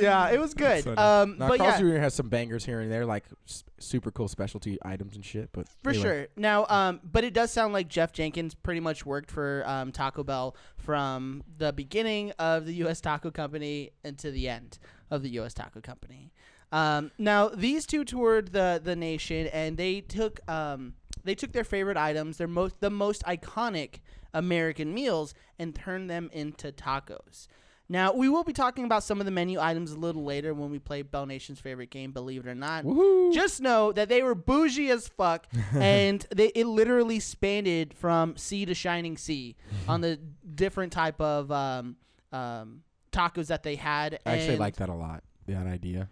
[0.00, 0.87] Yeah, it was good.
[0.98, 1.98] Um, Now, but Carl's yeah, Jr.
[1.98, 5.50] has some bangers here and there, like s- super cool specialty items and shit.
[5.53, 6.05] But For anyway.
[6.05, 6.27] sure.
[6.37, 10.22] Now, um, but it does sound like Jeff Jenkins pretty much worked for um, Taco
[10.24, 13.00] Bell from the beginning of the U.S.
[13.00, 14.79] Taco Company into the end
[15.11, 15.55] of the U.S.
[15.55, 16.33] Taco Company.
[16.75, 21.63] Um, now, these two toured the the nation, and they took um, they took their
[21.63, 24.01] favorite items, their most the most iconic
[24.35, 27.47] American meals, and turned them into tacos.
[27.89, 30.71] Now, we will be talking about some of the menu items a little later when
[30.71, 32.85] we play Bell Nation's favorite game, believe it or not.
[33.33, 38.65] Just know that they were bougie as fuck, and they it literally spanned from sea
[38.65, 39.55] to shining sea
[39.89, 40.19] on the
[40.57, 41.95] different type of um,
[42.33, 42.83] um,
[43.13, 44.19] tacos that they had.
[44.27, 45.23] I actually and- like that a lot.
[45.47, 46.09] That idea.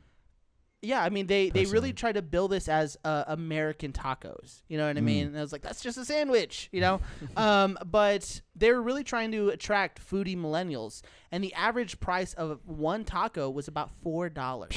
[0.82, 1.92] Yeah, I mean they they really Personally.
[1.92, 4.62] try to build this as uh, American tacos.
[4.68, 5.04] You know what I Mm.
[5.04, 5.26] mean?
[5.28, 7.00] And I was like, that's just a sandwich, you know.
[7.36, 12.60] um, but they were really trying to attract foodie millennials, and the average price of
[12.66, 14.76] one taco was about four dollars,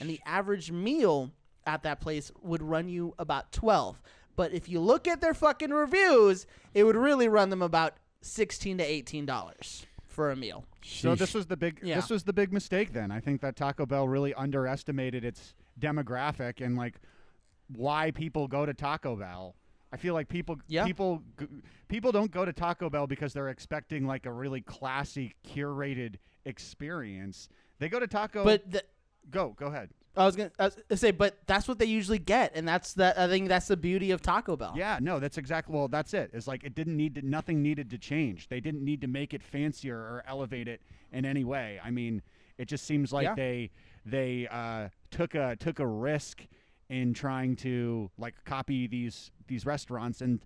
[0.00, 1.30] and the average meal
[1.66, 4.02] at that place would run you about twelve.
[4.36, 8.78] But if you look at their fucking reviews, it would really run them about sixteen
[8.78, 10.64] to eighteen dollars for a meal.
[10.82, 11.96] So this was the big Yeah.
[11.96, 13.10] this was the big mistake then.
[13.10, 17.00] I think that Taco Bell really underestimated its demographic and like
[17.68, 19.56] why people go to Taco Bell.
[19.92, 20.84] I feel like people Yeah.
[20.86, 21.46] people g-
[21.88, 27.48] people don't go to Taco Bell because they're expecting like a really classy curated experience.
[27.78, 28.82] They go to Taco But the,
[29.30, 29.90] go go ahead.
[30.16, 32.94] I was gonna, I was gonna say, but that's what they usually get, and that's
[32.94, 33.18] that.
[33.18, 34.72] I think that's the beauty of Taco Bell.
[34.76, 35.88] Yeah, no, that's exactly well.
[35.88, 36.30] That's it.
[36.32, 37.22] It's like it didn't need to.
[37.22, 38.48] Nothing needed to change.
[38.48, 40.80] They didn't need to make it fancier or elevate it
[41.12, 41.80] in any way.
[41.84, 42.22] I mean,
[42.58, 43.34] it just seems like Yeah.
[43.34, 43.70] they
[44.06, 46.46] they uh, took a took a risk
[46.88, 50.40] in trying to like copy these these restaurants, and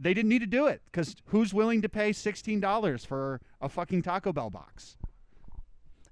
[0.00, 3.68] they didn't need to do it because who's willing to pay sixteen dollars for a
[3.68, 4.96] fucking Taco Bell box?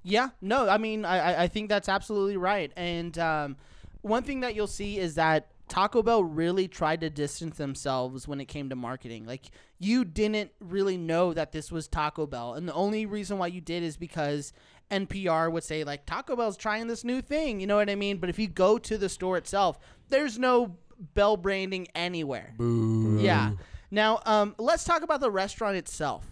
[0.03, 2.73] Yeah, no, I mean, I, I- think that's absolutely right.
[2.77, 3.57] And um,
[4.03, 8.41] one thing that you'll see is that Taco Bell really tried to distance themselves when
[8.41, 9.27] it came to marketing.
[9.27, 12.55] Like, you didn't really know that this was Taco Bell.
[12.55, 14.53] And the only reason why you did is because
[14.91, 17.61] NPR would say, like, Taco Bell's trying this new thing.
[17.61, 18.17] You know what I mean?
[18.19, 20.77] But if you go to the store itself, there's no
[21.15, 22.55] Bell branding anywhere.
[23.21, 23.53] Yeah.
[23.93, 26.27] Now, um, let's talk about the restaurant itself.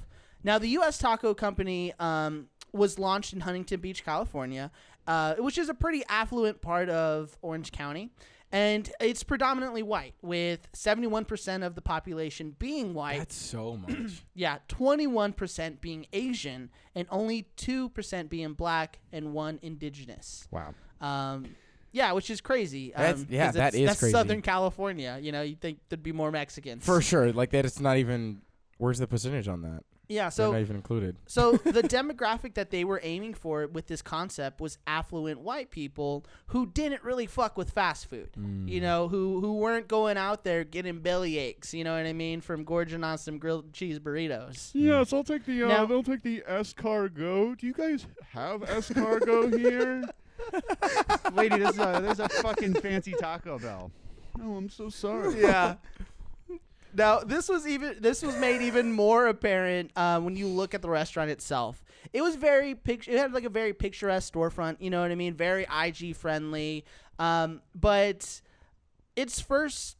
[0.44, 0.98] Now, the U.S.
[0.98, 4.70] Taco Company um, was launched in Huntington Beach, California,
[5.06, 8.10] uh, which is a pretty affluent part of Orange County.
[8.50, 13.18] And it's predominantly white, with 71% of the population being white.
[13.18, 14.22] That's so much.
[14.34, 20.48] yeah, 21% being Asian, and only 2% being black, and one indigenous.
[20.50, 20.74] Wow.
[21.00, 21.56] Um,
[21.92, 22.92] Yeah, which is crazy.
[22.96, 24.12] That's- um, yeah, that is that's crazy.
[24.12, 25.18] Southern California.
[25.20, 27.32] You know, you think there'd be more Mexicans For sure.
[27.32, 27.64] Like that.
[27.66, 28.40] It's not even.
[28.78, 29.82] Where's the percentage on that?
[30.08, 31.16] Yeah, So so not even included.
[31.26, 36.24] So the demographic that they were aiming for with this concept was affluent white people
[36.48, 38.30] who didn't really fuck with fast food.
[38.38, 38.68] Mm.
[38.68, 42.12] You know, who who weren't going out there getting belly aches, you know what I
[42.14, 44.70] mean, from gorging on some grilled cheese burritos.
[44.72, 45.64] Yes, I'll take the.
[45.64, 47.58] Uh, Now- they'll take the escargot.
[47.58, 50.04] Do you guys have escargot here?
[51.34, 53.90] Lady, there's a there's a fucking fancy Taco Bell.
[54.40, 55.40] Oh, I'm so sorry.
[55.42, 55.74] Yeah.
[56.98, 60.82] Now this was even this was made even more apparent um, when you look at
[60.82, 61.82] the restaurant itself.
[62.12, 63.12] It was very picture.
[63.12, 64.78] It had like a very picturesque storefront.
[64.80, 65.34] You know what I mean?
[65.34, 66.84] Very IG friendly.
[67.20, 68.40] Um, but
[69.14, 69.96] its first,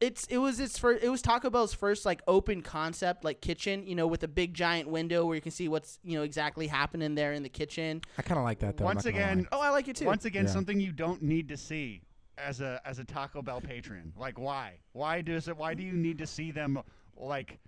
[0.00, 1.02] it's it was its first.
[1.02, 3.86] It was Taco Bell's first like open concept like kitchen.
[3.86, 6.66] You know, with a big giant window where you can see what's you know exactly
[6.66, 8.02] happening there in the kitchen.
[8.18, 8.84] I kind of like that though.
[8.84, 9.48] Once again, lie.
[9.52, 10.04] Oh, I like it too.
[10.04, 10.50] once again, Yeah.
[10.50, 12.02] something you don't need to see
[12.38, 14.12] as a as a Taco Bell patron.
[14.18, 14.74] Like, why?
[14.92, 15.56] Why does it?
[15.56, 16.80] Why do you need to see them?
[17.16, 17.58] Like,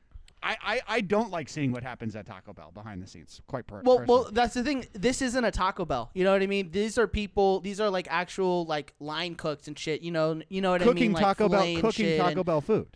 [0.43, 3.41] I I, I don't like seeing what happens at Taco Bell behind the scenes.
[3.47, 4.87] Quite per- Well, well, that's the thing.
[4.93, 6.11] This isn't a Taco Bell.
[6.15, 6.71] You know what I mean?
[6.71, 7.61] These are people.
[7.61, 10.03] These are like actual like line cooks and shit.
[10.03, 11.13] You know, you know what I cooking mean?
[11.13, 12.89] Like Taco Bell, cooking Taco and- Bell food.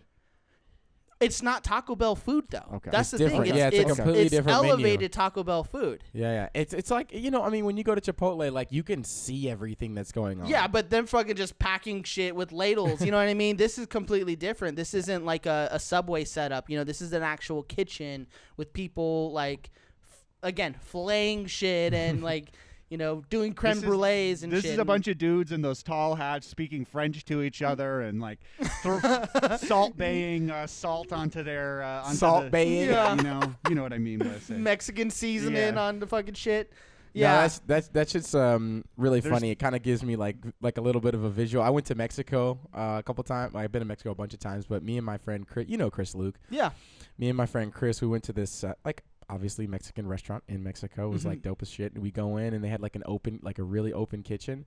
[1.20, 2.64] It's not Taco Bell food though.
[2.76, 2.90] Okay.
[2.90, 3.44] That's It's the different.
[3.46, 3.56] thing.
[3.56, 4.72] Yeah, it's a it's, completely it's different menu.
[4.72, 6.02] elevated Taco Bell food.
[6.14, 6.48] Yeah, yeah.
[6.54, 7.42] It's it's like you know.
[7.42, 10.46] I mean, when you go to Chipotle, like you can see everything that's going on.
[10.48, 13.04] Yeah, but them fucking just packing shit with ladles.
[13.04, 13.58] You know what I mean?
[13.58, 14.76] This is completely different.
[14.76, 16.70] This isn't like a, a subway setup.
[16.70, 19.68] You know, this is an actual kitchen with people like,
[20.10, 22.52] f- again, flaying shit and like,
[22.90, 24.72] you know, doing creme This is- brulees and This shit.
[24.72, 28.20] is a bunch of dudes in those tall hats speaking French to each other and
[28.20, 28.40] like
[28.82, 29.00] thro-
[29.58, 32.90] salt baying uh, salt onto their uh, onto Salt the, baying?
[32.90, 33.14] Yeah.
[33.14, 34.18] You know, you know what I mean.
[34.18, 34.52] When I.
[34.54, 35.80] Mexican seasoning Yeah.
[35.80, 36.72] on the fucking shit.
[37.12, 37.40] No, Yeah.
[37.42, 39.50] that's that's that's just um really There's- funny.
[39.50, 41.62] It kind of gives me like like a little bit of a visual.
[41.64, 43.54] I went to Mexico uh, a couple times.
[43.54, 45.76] I've been to Mexico a bunch of times, but me and my friend Chris, you
[45.76, 46.70] know Chris Luke, yeah.
[47.18, 50.62] me and my friend Chris, we went to this uh, like obviously Mexican restaurant in
[50.62, 51.08] Mexico.
[51.08, 51.42] Was like Mhm.
[51.42, 51.92] dope as shit.
[51.94, 54.64] And we go in and they had like an open, like a really open kitchen,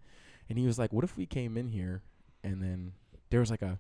[0.50, 2.02] and he was like, "What if we came in here
[2.44, 2.94] and then
[3.30, 3.80] there was like a."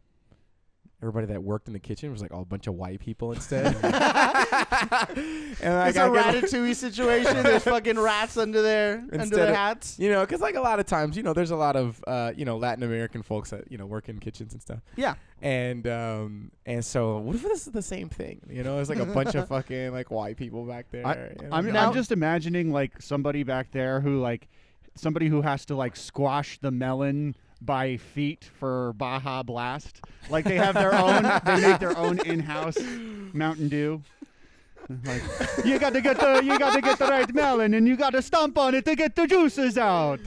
[1.03, 3.75] Everybody that worked in the kitchen was like all a bunch of white people instead.
[3.83, 5.17] and like,
[5.59, 7.43] It's a I get, like- ratatouille situation.
[7.43, 9.99] There's fucking rats under their under Instead their of- hats.
[9.99, 12.31] You know, because like a lot of times, you know, there's a lot of uh,
[12.37, 14.79] you know Latin American folks that you know work in kitchens and stuff.
[14.95, 15.15] Yeah.
[15.41, 18.39] And um and so what if this is the same thing?
[18.49, 21.05] You know, it's like a bunch of fucking like white people back there.
[21.05, 21.49] I, you know?
[21.51, 24.47] I'm, Now- I'm just imagining like somebody back there who like
[24.95, 30.01] somebody who has to like squash the melon by feet for Baja Blast.
[30.29, 32.77] Like they have their own, they make their own in-house
[33.33, 34.01] Mountain Dew.
[35.05, 35.21] Like
[35.63, 38.09] you got to get the you got to get the right melon and you got
[38.11, 40.19] to stomp on it to get the juices out.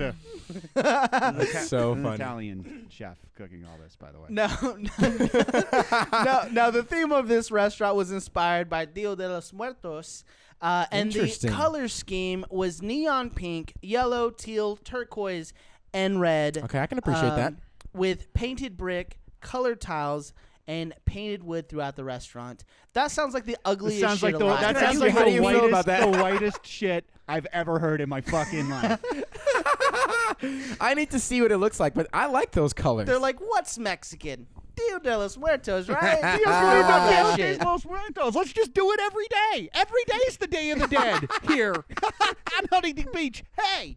[0.74, 2.14] That's so An funny.
[2.14, 4.28] Italian chef cooking all this, by the way.
[4.30, 4.46] No,
[4.78, 6.48] no.
[6.52, 10.24] Now the theme of this restaurant was inspired by Dia de los Muertos,
[10.62, 15.52] uh, and the color scheme was neon pink, yellow, teal, turquoise,
[15.96, 16.58] and red.
[16.58, 17.48] Okay, I can appreciate that.
[17.52, 17.58] um,
[17.92, 20.32] With painted brick, colored tiles,
[20.68, 22.64] and painted wood throughout the restaurant.
[22.92, 24.60] That sounds like the That ugliest sounds shit like the alive.
[24.60, 26.00] that How sounds do like you- the feel whitest, about that?
[26.12, 29.00] the whitest shit I've ever heard in my fucking life.
[30.80, 33.06] I need to see what it looks like, but I like those colors.
[33.06, 34.46] They're like, what's Mexican?
[34.76, 36.20] Dia de los Muertos, right?
[36.20, 37.64] Dios Dios de de los that Dia de shit.
[37.64, 38.34] los Muertos.
[38.34, 39.70] Let's just do it every day.
[39.72, 41.74] Every day is the Day of the Dead here
[42.22, 43.42] on Huntington Beach.
[43.58, 43.96] Hey,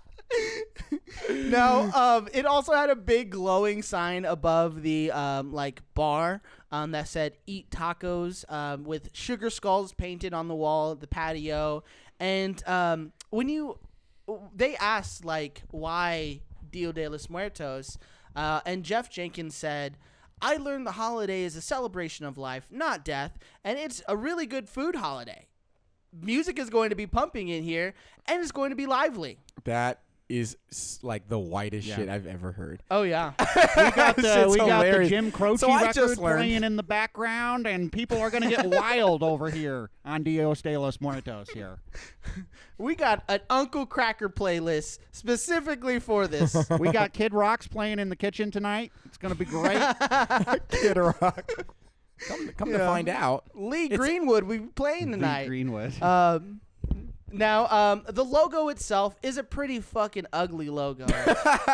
[1.30, 6.92] no, um, it also had a big glowing sign above the um, like bar um,
[6.92, 11.84] that said "Eat tacos" um, with sugar skulls painted on the wall, the patio,
[12.18, 13.78] and um, when you
[14.54, 17.98] they asked like why Dia de los Muertos,
[18.34, 19.96] uh, and Jeff Jenkins said.
[20.44, 24.44] I learned the holiday is a celebration of life, not death, and it's a really
[24.44, 25.46] good food holiday.
[26.20, 27.94] Music is going to be pumping in here,
[28.26, 29.38] and it's going to be lively.
[29.64, 30.56] that is
[31.02, 31.96] like the whitest Yeah.
[31.96, 32.82] shit I've ever heard.
[32.90, 33.32] Oh yeah.
[33.76, 35.06] we got the we got the.
[35.06, 39.50] Jim Croce So record playing in the background, and people are gonna get wild over
[39.50, 41.76] here on Dios de los Muertos here.
[42.78, 46.56] We got an Uncle Kracker playlist specifically for this.
[46.80, 48.90] We got Kid Rocks playing in the kitchen tonight.
[49.04, 49.80] It's gonna be great.
[50.70, 51.52] Kid Rock.
[52.28, 55.12] Come, come to find out, Lee It's- Greenwood, we playing tonight.
[55.12, 55.46] Lee tonight.
[55.48, 56.02] Greenwood.
[56.02, 56.60] Um,
[57.34, 61.06] Now, um, the logo itself is a pretty fucking ugly logo.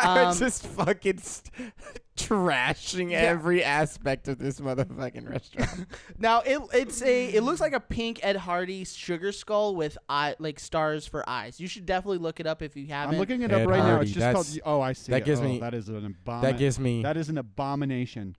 [0.01, 1.51] Um, just fucking st-
[2.15, 5.87] trashing every aspect of this motherfucking restaurant.
[6.17, 10.35] now it it's a it looks like a pink Ed Hardy sugar skull with eye
[10.39, 11.59] like stars for eyes.
[11.59, 13.15] You should definitely look it up if you haven't.
[13.15, 13.99] I'm looking it Ed up right now.
[13.99, 14.59] It's just called.
[14.65, 15.11] Oh, I see.
[15.11, 15.25] that it.
[15.25, 16.41] gives Oh, me- That is an abomin.
[16.43, 17.03] that gives me.
[17.03, 18.35] That is an abomination.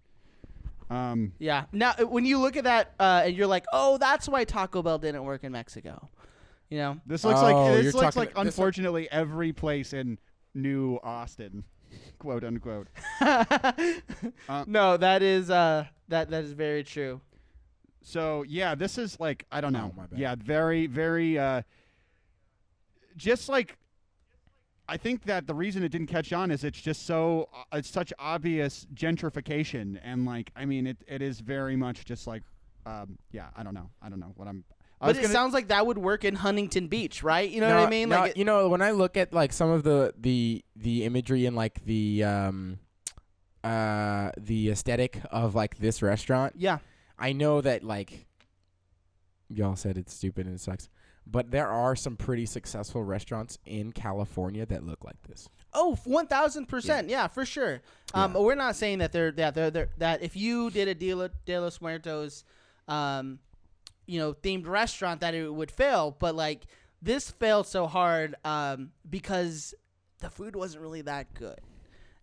[0.91, 1.67] Um, Yeah.
[1.73, 4.83] Now, uh, when you look at that uh, and you're like, oh, that's why Taco
[4.83, 6.09] Bell didn't work in Mexico.
[6.69, 7.01] You know.
[7.07, 10.19] this looks Oh, like this you're looks talking- like this one- unfortunately every place in
[10.55, 11.65] New Austin,
[12.19, 12.89] quote unquote.
[14.67, 17.21] no, that is uh that that is very true.
[18.03, 19.93] So yeah, this is like I don't know.
[19.93, 20.19] Oh, my bad.
[20.19, 21.63] Yeah, very very uh
[23.17, 23.77] just like
[24.91, 27.89] I think that the reason it didn't catch on is it's just so uh, it's
[27.89, 32.43] such obvious gentrification and like I mean it it is very much just like
[32.87, 33.89] um yeah, I don't know.
[34.03, 34.65] I don't know what I'm
[35.01, 37.49] I But it gonna- sounds like that would work in Huntington Beach, right?
[37.49, 38.09] You know No, what I mean?
[38.09, 41.05] no, Like, it- you know, when I look at like some of the the the
[41.05, 42.79] imagery and like the um
[43.63, 46.79] uh the aesthetic of like this restaurant, yeah.
[47.19, 48.27] I know that like
[49.49, 50.89] y'all said it's stupid and it sucks,
[51.27, 55.49] but there are some pretty successful restaurants in California that look like this.
[55.73, 57.09] Oh, one thousand percent.
[57.09, 57.81] Yeah, for sure.
[58.15, 58.41] Um, Yeah.
[58.41, 61.29] we're not saying that they're that they're, they're that if you did a De, La,
[61.47, 62.45] De Los Muertos,
[62.89, 63.39] um,
[64.07, 66.17] you know, themed restaurant, that it would fail.
[66.19, 66.67] But like
[67.01, 69.75] this failed so hard um, because
[70.19, 71.61] the food wasn't really that good.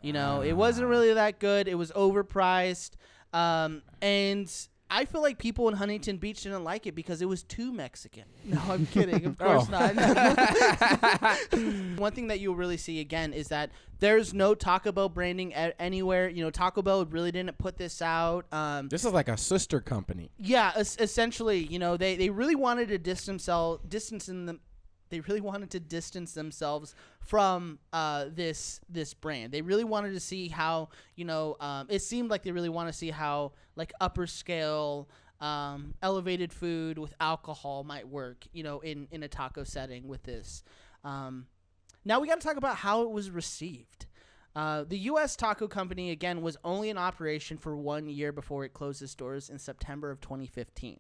[0.02, 1.68] You know, it wasn't really that good.
[1.68, 2.92] It was overpriced,
[3.34, 4.52] um, and
[4.90, 8.24] I feel like people in Huntington Beach didn't like it because it was too Mexican.
[8.46, 9.26] No, I'm kidding.
[9.26, 9.72] Of course Oh.
[9.72, 9.96] not.
[12.00, 15.74] One thing that you'll really see again is that there's no Taco Bell branding a-
[15.82, 16.30] anywhere.
[16.30, 18.46] You know, Taco Bell really didn't put this out.
[18.54, 20.32] Um, This is like a sister company.
[20.38, 24.60] yeah, es- essentially, you know, they, they really wanted to distance themselves, distance in them.
[25.10, 29.52] They really wanted to distance themselves from uh, this this brand.
[29.52, 31.58] They really wanted to see how you know.
[31.60, 36.54] Um, it seemed like they really want to see how like upper scale, um, elevated
[36.54, 38.46] food with alcohol might work.
[38.54, 40.64] You know, in in a taco setting with this.
[41.04, 41.48] Um,
[42.06, 44.06] now we got to talk about how it was received.
[44.56, 45.36] Uh, the U.S.
[45.36, 49.52] Taco Company again was only in operation for one year before it closed its doors
[49.52, 51.00] in September of 2015.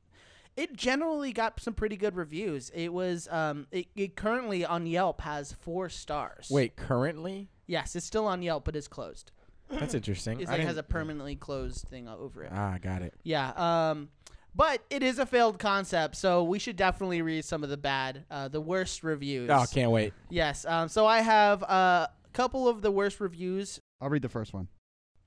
[0.58, 2.72] It generally got some pretty good reviews.
[2.74, 6.48] It was um, it, it currently on Yelp has four stars.
[6.52, 7.48] Wait, currently?
[7.68, 9.32] yes, it's still on Yelp, but it's closed.
[9.70, 10.40] That's interesting.
[10.40, 12.52] It's I like has a didn't- permanently closed thing over it.
[12.54, 13.14] Ah, got it.
[13.24, 13.52] Yeah.
[13.56, 14.10] Um,
[14.56, 18.24] but it is a failed concept, so we should definitely read some of the bad,
[18.32, 19.50] uh, the worst reviews.
[19.52, 20.14] Oh, can't wait.
[20.32, 20.66] Yes.
[20.66, 23.80] Um, so I have a couple of the worst reviews.
[24.02, 24.68] I'll read the first one.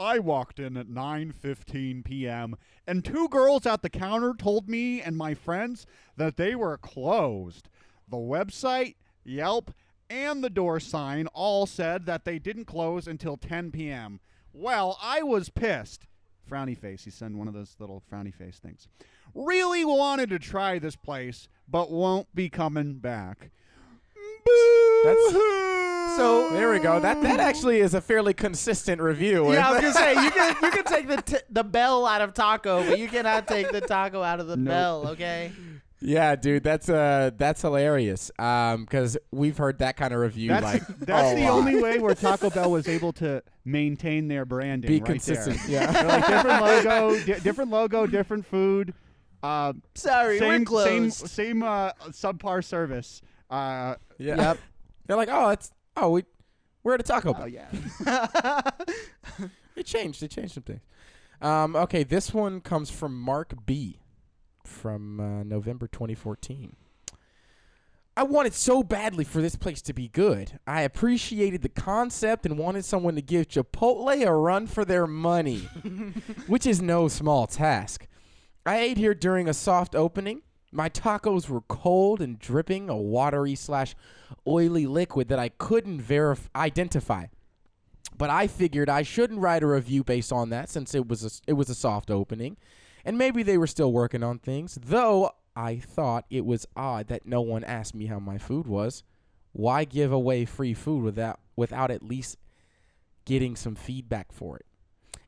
[0.00, 2.56] I walked in at 9:15 p.m.
[2.86, 5.86] and two girls at the counter told me and my friends
[6.16, 7.68] that they were closed.
[8.08, 9.74] The website, Yelp,
[10.08, 14.20] and the door sign all said that they didn't close until 10 p.m.
[14.54, 16.06] Well, I was pissed.
[16.50, 17.04] Frowny face.
[17.04, 18.88] He sent one of those little frowny face things.
[19.34, 23.50] Really wanted to try this place, but won't be coming back.
[24.46, 25.69] Boo-hoo!
[26.20, 27.00] So- There we go.
[27.00, 29.52] That that actually is a fairly consistent review.
[29.52, 32.20] Yeah, I was gonna say you can you can take the t- the bell out
[32.20, 34.68] of taco, but you cannot take the taco out of the Nope.
[34.68, 35.09] bell.
[35.12, 35.52] Okay.
[36.02, 38.30] Yeah, dude, that's uh that's hilarious.
[38.38, 41.50] Um, because we've heard that kind of review That's, like that's a the lot.
[41.59, 44.88] only way where Taco Bell was able to maintain their branding.
[44.88, 45.59] be right consistent.
[45.66, 45.83] There.
[45.83, 45.92] Yeah.
[45.92, 48.94] They're like different logo, di- different logo, different food.
[49.42, 53.20] Uh, Sorry, same, we're same, same uh, subpar service.
[53.50, 54.37] Uh, yeah.
[54.37, 54.59] Yep.
[55.06, 56.24] They're like, oh, it's oh we
[56.82, 57.42] we're at a Taco Bell.
[57.42, 58.70] oh yeah.
[59.76, 60.22] It changed.
[60.22, 60.82] It changed some things.
[61.40, 64.00] Um, okay, this one comes from Mark B.
[64.64, 66.76] from uh, November 2014.
[68.16, 70.58] I wanted so badly for this place to be good.
[70.66, 75.60] I appreciated the concept and wanted someone to give Chipotle a run for their money,
[76.46, 78.06] which is no small task.
[78.66, 80.42] I ate here during a soft opening.
[80.72, 83.94] My tacos were cold and dripping a watery slash
[84.46, 87.26] oily liquid that I couldn't verif- identify
[88.20, 91.30] but I figured I shouldn't write a review based on that since it was a,
[91.50, 92.59] it was a soft opening,
[93.02, 94.78] and maybe they were still working on things.
[94.85, 99.04] Though I thought it was odd that no one asked me how my food was.
[99.52, 102.37] Why give away free food without without at least
[103.24, 104.66] getting some feedback for it?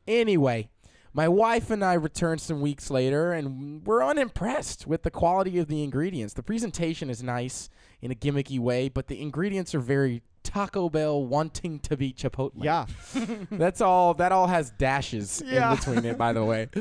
[0.07, 0.69] Anyway,
[1.15, 5.69] my wife and I returned some weeks later, and we're unimpressed with the quality of
[5.69, 6.35] the ingredients.
[6.35, 7.69] The presentation is nice
[8.01, 12.65] in a gimmicky way, but the ingredients are very Taco Bell wanting to be Chipotle.
[12.65, 12.87] Yeah.
[13.51, 14.15] That's all.
[14.15, 15.71] That all has dashes Yeah.
[15.73, 16.69] in between it, by the way.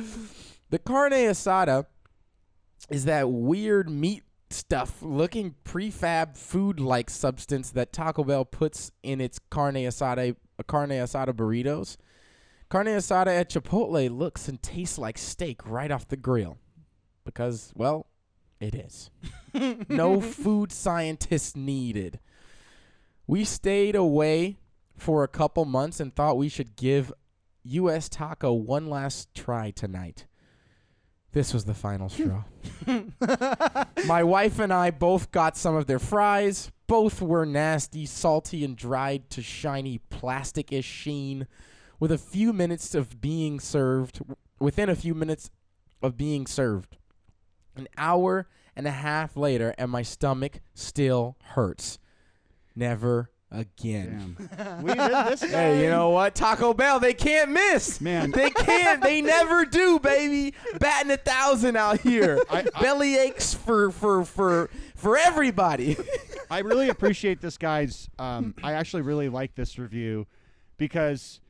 [0.70, 1.86] The carne asada
[2.89, 9.20] is that weird meat stuff looking prefab food like substance that Taco Bell puts in
[9.20, 10.34] its carne asada
[10.68, 11.97] carne asada burritos.
[12.72, 16.57] Carne asada at Chipotle looks and tastes like steak right off the grill.
[17.26, 18.07] Because, well,
[18.61, 19.11] it is.
[19.89, 22.22] no food scientists needed.
[23.28, 24.57] We stayed away
[24.95, 27.11] for a couple months and thought we should give
[27.63, 30.26] US Taco one last try tonight.
[31.34, 32.43] This was the final straw.
[34.07, 36.72] My wife and I both got some of their fries.
[36.88, 41.47] Both were nasty, salty, and dried to shiny plastic-ish sheen.
[42.02, 44.22] With a few minutes of being served,
[44.60, 45.52] within a few minutes
[46.02, 46.97] of being served,
[47.76, 51.99] an hour and a half later, and my stomach still hurts.
[52.76, 54.36] Never again.
[54.82, 55.41] We did this.
[55.43, 56.34] Hey, you know what?
[56.34, 58.02] Taco Bell, they can't miss.
[58.02, 58.32] Man.
[58.32, 59.04] They can't.
[59.04, 60.56] they never do, baby.
[60.80, 62.41] Batting a thousand out here.
[62.49, 65.97] I- I- Belly aches for for for for everybody.
[66.49, 68.10] I really appreciate this guy's.
[68.18, 70.26] Um, I actually really like this review
[70.78, 71.41] because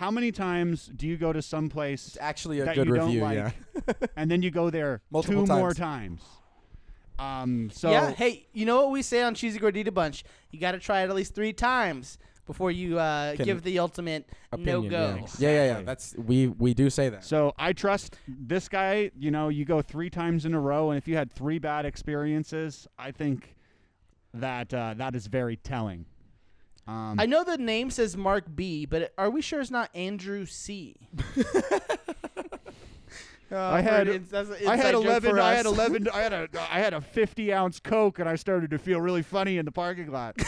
[0.00, 3.06] how many times do you go to some place Actually, a that good you don't
[3.08, 3.20] review.
[3.20, 3.92] like, yeah.
[4.16, 6.22] and then you go there Multiple two more times.
[6.22, 7.42] times?
[7.42, 10.24] Um, so yeah, hey, you know what we say on Cheesy Gordita Bunch?
[10.52, 13.78] You got to try it at least three times before you uh, Can- give the
[13.78, 15.16] ultimate no Opinion, go.
[15.16, 15.26] Yeah.
[15.38, 15.82] yeah, yeah, yeah.
[15.82, 17.22] That's we we do say that.
[17.22, 19.10] So I trust this guy.
[19.18, 21.84] You know, you go three times in a row, and if you had three bad
[21.84, 23.54] experiences, I think
[24.32, 26.06] that uh, that is very telling.
[26.90, 30.44] Um, I know the name says Mark B, but are we sure it's not Andrew
[30.44, 30.96] C?
[33.52, 35.36] Uh, I had- for that's I had eleven.
[35.36, 36.06] I had eleven.
[36.14, 36.48] I had a.
[36.70, 39.72] I had a fifty ounce Coke, and I started to feel really funny in the
[39.72, 40.36] parking lot.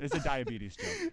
[0.00, 1.12] it's a diabetes joke.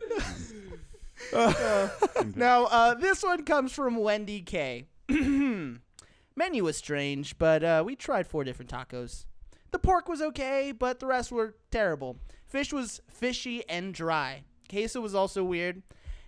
[2.36, 4.86] Now, uh, this one comes from Wendy K.
[5.10, 9.26] Menu was strange, but uh, we tried four different tacos.
[9.74, 12.18] The pork was okay, but the rest were terrible.
[12.46, 14.44] Fish was fishy and dry.
[14.70, 15.82] Queso was also weird.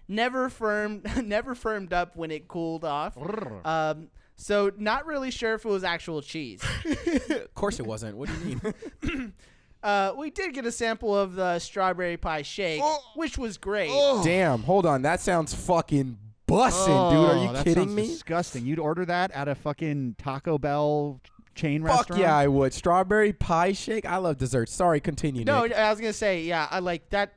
[0.08, 3.16] Never firmed, never firmed up when it cooled off.
[3.64, 6.62] Um, so not really sure if it was actual cheese.
[7.30, 8.18] of course it wasn't.
[8.18, 8.60] What do you
[9.04, 9.34] mean?
[9.84, 12.82] Uh, we did get a sample of the strawberry pie shake,
[13.16, 13.92] which was great.
[13.94, 14.24] Oh.
[14.24, 14.64] Damn.
[14.64, 15.04] Hold on.
[15.04, 16.18] That sounds fucking
[16.48, 17.30] bussin', dude.
[17.30, 18.08] Are you Oh, that kidding me?
[18.08, 18.66] Disgusting.
[18.66, 21.22] You'd order that at a fucking Taco Bell
[21.56, 22.22] chain Fuck restaurant?
[22.22, 22.74] yeah, I would.
[22.74, 24.06] Strawberry pie shake.
[24.06, 24.72] I love desserts.
[24.74, 25.44] Sorry, continue.
[25.46, 25.74] No, Nick.
[25.76, 27.34] I was gonna say, yeah, I like that.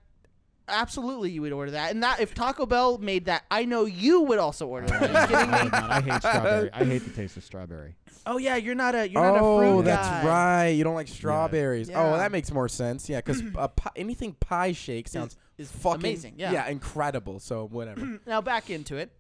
[0.71, 4.21] Absolutely, you would order that, and that if Taco Bell made that, I know you
[4.21, 5.03] would also order that.
[5.03, 5.63] Are you kidding I me?
[5.65, 5.91] would not.
[5.91, 6.71] I hate strawberry.
[6.75, 7.95] I hate the taste of strawberry.
[8.27, 10.27] Oh yeah, you're not a you're not a fruit oh, that's guy.
[10.27, 10.69] right.
[10.69, 11.89] You don't like strawberries.
[11.89, 12.03] Yeah.
[12.03, 13.09] Oh, that makes more sense.
[13.09, 16.69] Yeah, because uh, pi- anything pie shake sounds is fucking amazing, yeah.
[16.69, 17.41] incredible.
[17.41, 18.21] So whatever.
[18.27, 19.11] Now back into it.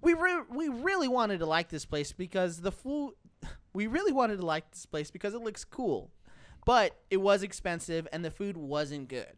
[0.00, 3.12] We re- we really wanted to like this place because the food.
[3.72, 6.10] We really wanted to like this place because it looks cool,
[6.64, 9.32] but it was expensive and the food wasn't good.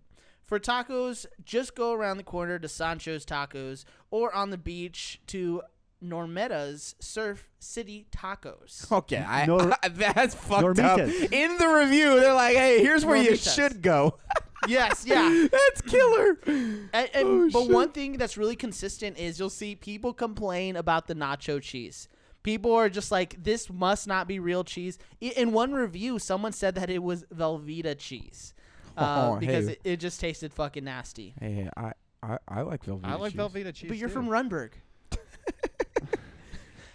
[0.45, 5.62] For tacos, just go around the corner to Sancho's Tacos or on the beach to
[6.03, 8.91] Normita's Surf City Tacos.
[8.93, 10.99] okay, I, Nor- that's fucked up.
[10.99, 13.55] In the review, they're like, "Hey, here's where you Normitas.
[13.55, 14.18] should go."
[14.66, 15.47] yes, yeah.
[15.53, 16.39] that's killer.
[16.47, 17.70] And, and, Oh, but shit.
[17.70, 22.09] one thing that's really consistent is you'll see people complain about the nacho cheese.
[22.43, 24.99] People are just like, this must not be real cheese.
[25.20, 28.55] In one review, someone said that it was Velveeta cheese
[28.97, 29.72] uh, Oh, because hey.
[29.72, 31.34] it, it just tasted fucking nasty.
[31.38, 33.05] Hey, hey, I, I, I like Velveeta.
[33.05, 33.41] I like cheese.
[33.41, 33.88] Velveeta cheese.
[33.88, 34.14] But you're too.
[34.14, 34.72] from Runberg.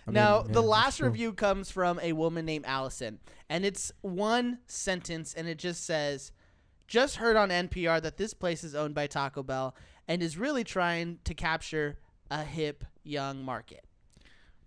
[0.08, 3.20] I now, mean, the last that's review comes from a woman named Allison,
[3.50, 6.32] and it's one sentence, and it just says,
[6.88, 9.76] "Just heard on NPR that this place is owned by Taco Bell
[10.08, 11.98] and is really trying to capture
[12.30, 13.84] a hip young market."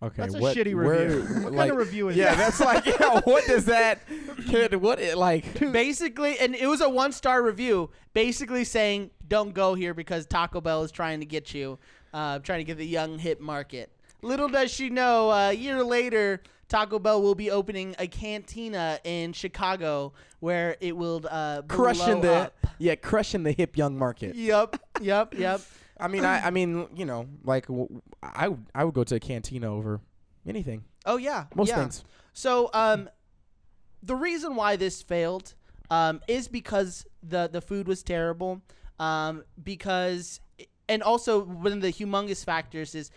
[0.01, 1.43] Okay, That's a what, shitty where- review.
[1.45, 2.23] What kind of review is that?
[2.23, 2.57] yeah, that?
[2.57, 4.01] that's like, yeah, what does that?
[4.47, 5.59] Kid, what it like?
[5.73, 10.61] Basically, and it was a one star review, basically saying, "Don't go here because Taco
[10.61, 11.79] Bell is trying to get you,
[12.15, 13.91] uh, trying to get the young hip market."
[14.23, 19.01] Little does she know, uh, a year later, Taco Bell will be opening a cantina
[19.05, 22.67] in Chicago where it will uh, Crushing blow the up.
[22.79, 24.35] yeah, crushing the hip young market.
[24.37, 25.61] Yep, yep, yep.
[26.01, 29.17] I mean, I, I mean, you know, like w- I, would- I would go to
[29.17, 30.01] a cantina over
[30.47, 31.77] anything, Oh yeah, most yeah.
[31.81, 32.05] things.
[32.33, 33.09] So um,
[34.03, 35.55] the reason why this failed
[35.91, 38.63] um, is because the the food was terrible.
[39.01, 40.41] Um, because
[40.89, 43.11] and also one of the humongous factors is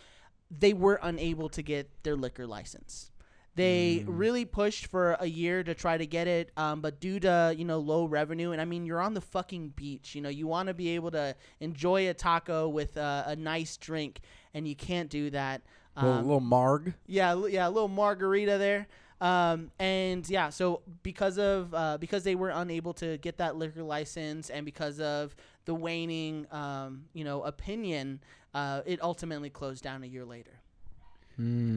[0.50, 3.11] they were unable to get their liquor license.
[3.56, 7.54] They really pushed for a year to try to get it, um, but due to
[7.58, 10.48] you know low revenue, and I mean you're on the fucking beach, you know you
[10.48, 14.22] want to be able to enjoy a taco with a, a nice drink,
[14.54, 15.62] and you can't do that.
[15.98, 16.94] little, Um, little marg.
[17.08, 18.88] yeah, yeah, a little margarita there.
[19.20, 23.84] Um, and yeah, so because of uh, because they were unable to get that liquor
[23.84, 25.36] license, and because of
[25.66, 28.22] the waning, um, you know, opinion,
[28.54, 30.54] uh, it ultimately closed down a year later.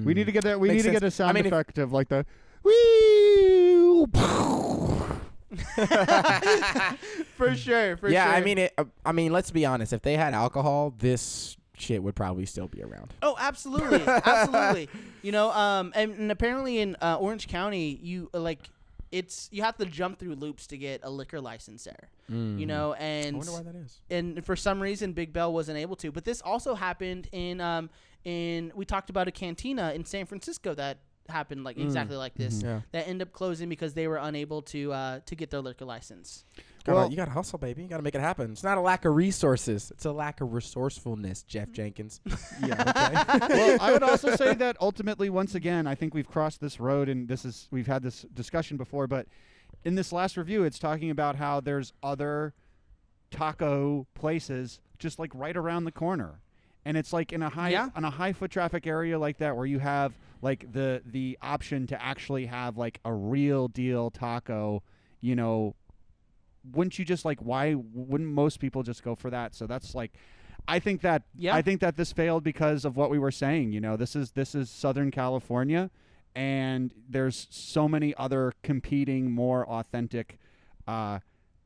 [0.05, 0.61] We need to get that.
[0.61, 2.27] We Makes need to get a sound I mean, if- effect of like the.
[2.63, 4.07] Wee!
[7.37, 8.35] For sure, for yeah, sure.
[8.35, 9.93] I mean, it, uh, I mean, let's be honest.
[9.93, 13.13] If they had alcohol, this shit would probably still be around.
[13.23, 14.89] Oh, absolutely, absolutely.
[15.23, 18.69] You know, um, and, and apparently in uh, Orange County, you uh, like
[19.15, 22.09] it's you have to jump through loops to get a liquor license there.
[22.29, 24.01] You know, I and wonder why that is.
[24.11, 26.11] and for some reason Big Bell wasn't able to.
[26.11, 27.91] But this also happened in um
[28.25, 30.99] in we talked about a cantina in San Francisco that
[31.29, 31.85] happened like mm.
[31.85, 32.67] exactly like this mm-hmm.
[32.67, 32.81] Yeah.
[32.93, 36.45] that ended up closing because they were unable to uh to get their liquor license.
[36.85, 37.83] Gotta- Well- you got to hustle, baby.
[37.83, 38.53] You got to make it happen.
[38.53, 39.91] It's not a lack of resources.
[39.91, 41.73] It's a lack of resourcefulness, Jeff mm.
[41.73, 42.21] Jenkins.
[42.65, 43.33] Yeah.
[43.37, 43.47] Okay.
[43.55, 47.09] well, I would also say that ultimately, once again, I think we've crossed this road,
[47.09, 49.07] and this is we've had this discussion before.
[49.07, 49.27] But
[49.85, 52.55] in this last review, it's talking about how there's other
[53.31, 56.41] taco places just like right around the corner,
[56.85, 57.89] and it's like in a high Yeah.
[57.97, 60.13] on a high foot traffic area like that where you have
[60.45, 64.83] like the the option to actually have like a real deal taco,
[65.21, 65.75] you know.
[66.73, 69.55] Wouldn't you just like why wouldn't most people just go for that?
[69.55, 70.13] So that's like
[70.67, 71.55] I think that Yeah.
[71.55, 73.73] I think that this failed because of what we were saying.
[73.73, 75.91] You know, this is this is Southern California,
[76.35, 80.39] and there's so many other competing, more authentic
[80.89, 81.19] uh,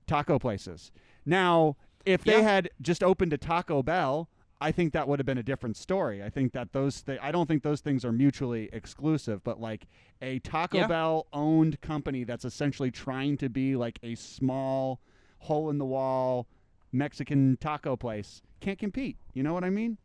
[0.06, 0.90] taco places.
[1.24, 2.42] Now, if they Yeah.
[2.54, 4.28] had just opened a Taco Bell,
[4.60, 6.22] I think that would have been a different story.
[6.22, 9.86] I think that those th- I don't think those things are mutually exclusive, but like
[10.20, 10.86] a Taco Yeah.
[10.88, 15.00] Bell owned company that's essentially trying to be like a small
[15.38, 16.48] hole in the wall
[16.90, 19.16] Mexican taco place can't compete.
[19.34, 19.98] You know what I mean?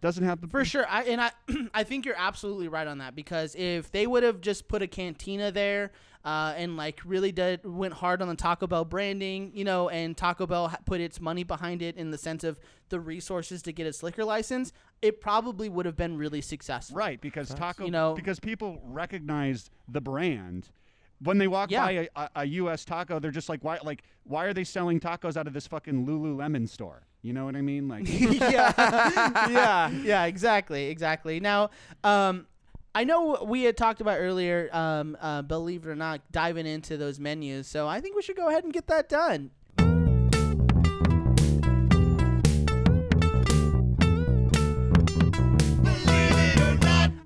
[0.00, 1.30] Doesn't have the For sure, I and I
[1.74, 4.86] I think you're absolutely right on that because if they would have just put a
[4.86, 5.90] cantina there
[6.24, 10.16] uh, and like really did went hard on the Taco Bell branding, you know, and
[10.16, 13.86] Taco Bell put its money behind it in the sense of the resources to get
[13.86, 14.72] its liquor license,
[15.02, 16.96] it probably would have been really successful.
[16.96, 20.68] Right, because taco, You know- because people recognized the brand.
[21.20, 21.84] When they walk Yeah.
[21.84, 22.84] by a, a, a U.S.
[22.84, 23.78] taco, they're just like, why?
[23.82, 27.02] Like, why are they selling tacos out of this fucking Lululemon store?
[27.22, 27.88] You know what I mean?
[27.88, 28.72] Like, yeah,
[29.50, 31.40] yeah, yeah, exactly, exactly.
[31.40, 31.70] Now,
[32.04, 32.46] um,
[32.94, 36.96] I know we had talked about earlier, um, uh, believe it or not, diving into
[36.96, 37.66] those menus.
[37.66, 39.50] So I think we should go ahead and get that done.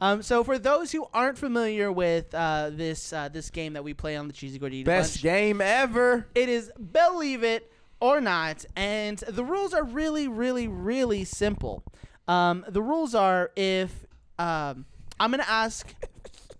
[0.01, 3.93] Um, so for those who aren't familiar with uh, this uh, this game that we
[3.93, 6.27] play on the Cheesy Gordita Best Bunch, game ever.
[6.35, 7.71] it is believe it
[8.01, 11.85] or not, and the rules are really, really, really simple.
[12.27, 14.07] Um, the rules are if
[14.39, 14.87] um,
[15.19, 15.95] I'm gonna ask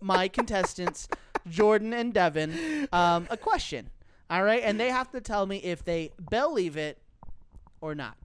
[0.03, 1.09] my contestants,
[1.49, 3.89] Jordan and Devin, um, a question.
[4.29, 6.99] All right, and they have to tell me if they believe it
[7.81, 8.17] or not.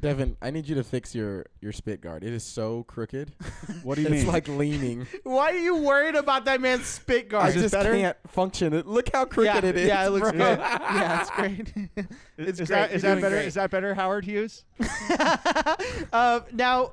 [0.00, 2.24] Devin, I need you to fix your your spit guard.
[2.24, 3.32] It is so crooked.
[3.82, 4.18] what do you mean?
[4.18, 4.32] it's mean?
[4.32, 5.06] like leaning.
[5.24, 7.50] Why are you worried about that man's spit guard?
[7.50, 8.72] I just can't function.
[8.72, 9.86] It look how crooked yeah, it is.
[9.88, 10.38] yeah, it looks bro.
[10.38, 10.58] good.
[10.60, 11.68] yeah, it's great.
[11.76, 12.76] is, it's is great.
[12.76, 13.36] that is You're that doing better?
[13.36, 13.46] great.
[13.46, 14.64] Is that better, Howard Hughes?
[16.12, 16.92] uh, now,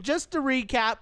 [0.00, 0.98] just to recap,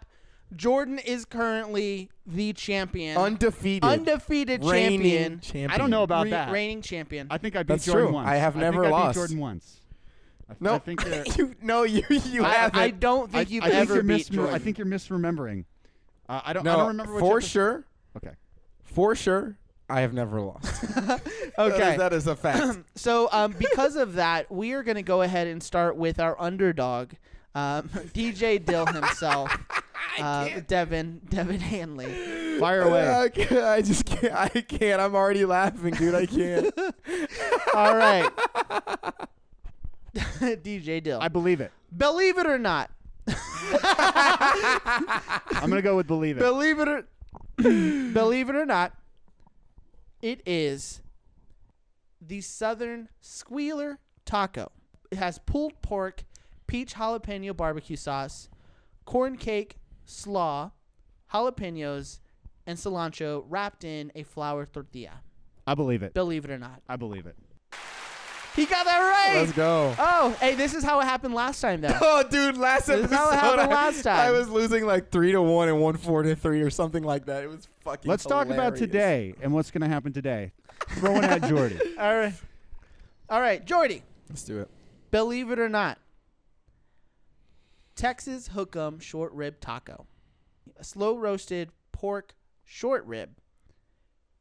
[0.55, 3.85] Jordan is currently the champion, Undefeated.
[3.85, 5.71] undefeated reigning champion, champion.
[5.73, 6.53] I don't know about re- that.
[6.53, 7.27] reigning champion.
[7.31, 8.15] I think I beat That's Jordan true.
[8.15, 8.29] once.
[8.29, 9.15] I have think never I beat lost.
[9.17, 9.81] Jordan once.
[10.51, 12.81] I, No, I think you're, you no, you you I, haven't.
[12.81, 14.55] I don't think I, you've I think ever beat misrem- Jordan.
[14.55, 15.65] I think you're misremembering.
[16.29, 16.65] Uh, I don't.
[16.65, 17.85] no, I don't remember what for sure.
[18.17, 18.35] Okay.
[18.83, 19.57] For sure,
[19.89, 20.85] I have never lost.
[21.59, 21.97] Okay.
[21.99, 22.79] that is a fact.
[22.95, 26.41] so, um, because of that, we are going to go ahead and start with our
[26.41, 27.11] underdog,
[27.55, 29.55] um, DJ Dill himself,
[30.19, 32.59] uh, Devin Devin Hanley.
[32.59, 33.09] Fire away.
[33.09, 34.33] I, can't, I just can't.
[34.33, 35.01] I can't.
[35.01, 36.15] I'm already laughing, dude.
[36.15, 36.73] I can't.
[37.75, 38.31] All right,
[40.15, 41.21] DJ Dill.
[41.21, 41.73] I believe it.
[41.97, 42.91] Believe it or not,
[45.57, 46.41] I'm gonna go with believe it.
[46.41, 47.05] Believe it or
[48.13, 48.95] believe it or not,
[50.23, 51.03] it is
[52.21, 54.71] the Southern Squealer Taco.
[55.11, 56.25] It has pulled pork,
[56.67, 58.49] peach jalapeno barbecue sauce,
[59.05, 60.71] corn cake, slaw,
[61.33, 62.21] jalapenos,
[62.67, 65.23] and cilantro wrapped in a flour tortilla.
[65.67, 66.15] I believe it.
[66.15, 66.83] Believe it or not.
[66.89, 67.37] I believe it.
[68.57, 69.41] He got that right.
[69.41, 69.95] Let's go.
[69.99, 71.97] Oh, hey, this is how it happened last time, though.
[72.03, 74.19] Oh, dude, last This is episode, how it happened I, last time.
[74.19, 77.27] I was losing like three to one and one four to three or something like
[77.27, 77.45] that.
[77.45, 78.09] It was fucking.
[78.09, 80.53] Let's talk about today and what's gonna happen today.
[80.91, 81.79] Throwing at Jordy.
[81.99, 82.35] All right.
[83.29, 84.03] All right, Jordy.
[84.29, 84.69] Let's do it.
[85.11, 85.99] Believe it or not,
[87.95, 90.07] Texas Hook'em short rib taco,
[90.77, 92.35] a slow roasted pork
[92.65, 93.31] short rib,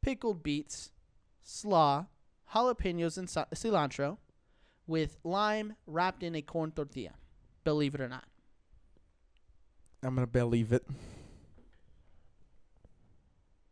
[0.02, 0.90] pickled beets,
[1.42, 2.06] slaw,
[2.54, 4.18] jalapenos, and cilantro,
[4.86, 7.12] with lime wrapped in a corn tortilla.
[7.64, 8.24] Believe it or not.
[10.02, 10.84] I'm gonna believe it.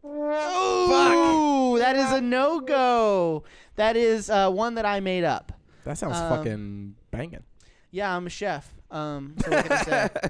[0.05, 3.45] Ooh, that is a no go.
[3.76, 5.53] That is uh, one that I made up.
[5.85, 7.43] That sounds Um, fucking banging.
[7.91, 8.72] Yeah, I'm a chef.
[8.91, 10.09] Um, so what can I say?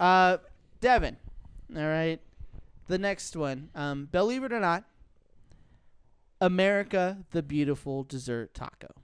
[0.00, 0.36] Uh,
[0.80, 1.16] Devin.
[1.76, 2.20] All right.
[2.86, 3.68] The next one.
[3.74, 4.84] Um, believe it or not,
[6.40, 8.94] America the Beautiful Dessert Taco.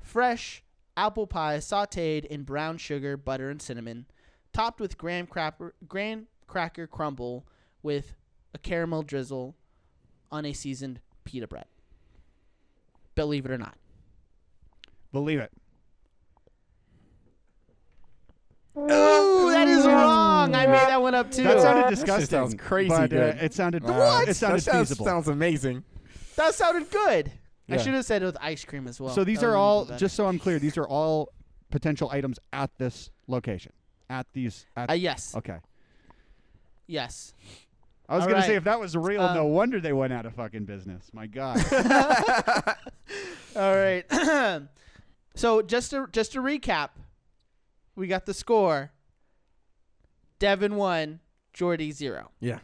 [0.00, 0.62] Fresh
[0.96, 4.06] apple pie sauteed in brown sugar, butter, and cinnamon,
[4.52, 7.46] topped with graham cracker, graham cracker crumble
[7.82, 8.14] with
[8.54, 9.56] a caramel drizzle
[10.30, 11.66] on a seasoned pita bread.
[13.14, 13.76] Believe it or not.
[15.12, 15.52] Believe it.
[18.76, 19.88] Ooh, that is mm.
[19.88, 20.21] wrong.
[20.42, 21.42] I made that one up too.
[21.44, 22.26] That sounded That disgusting.
[22.28, 23.36] sounds crazy but, uh, good.
[23.36, 24.20] it sounded Wow.
[24.26, 25.06] It sounded that sounds, feasible.
[25.06, 25.84] sounds amazing.
[26.36, 27.32] That sounded good.
[27.68, 27.82] I Yeah.
[27.82, 29.14] should have said it with ice cream as well.
[29.14, 29.98] so these That are would've all been better.
[30.00, 30.58] just so I'm clear.
[30.58, 31.28] These are all
[31.70, 33.72] potential items at this location.
[34.10, 34.66] At these.
[34.76, 35.58] At, Uh, yes, okay.
[36.86, 37.34] yes.
[38.08, 38.56] I was All gonna say right.
[38.58, 41.08] if that was real, no wonder they went out of fucking business.
[41.14, 41.56] My God.
[43.56, 44.04] All right.
[45.34, 46.90] so just to just to recap,
[47.96, 48.90] we got the score.
[50.42, 51.20] Devin one,
[51.52, 52.32] Jordy zero.
[52.40, 52.58] Yeah.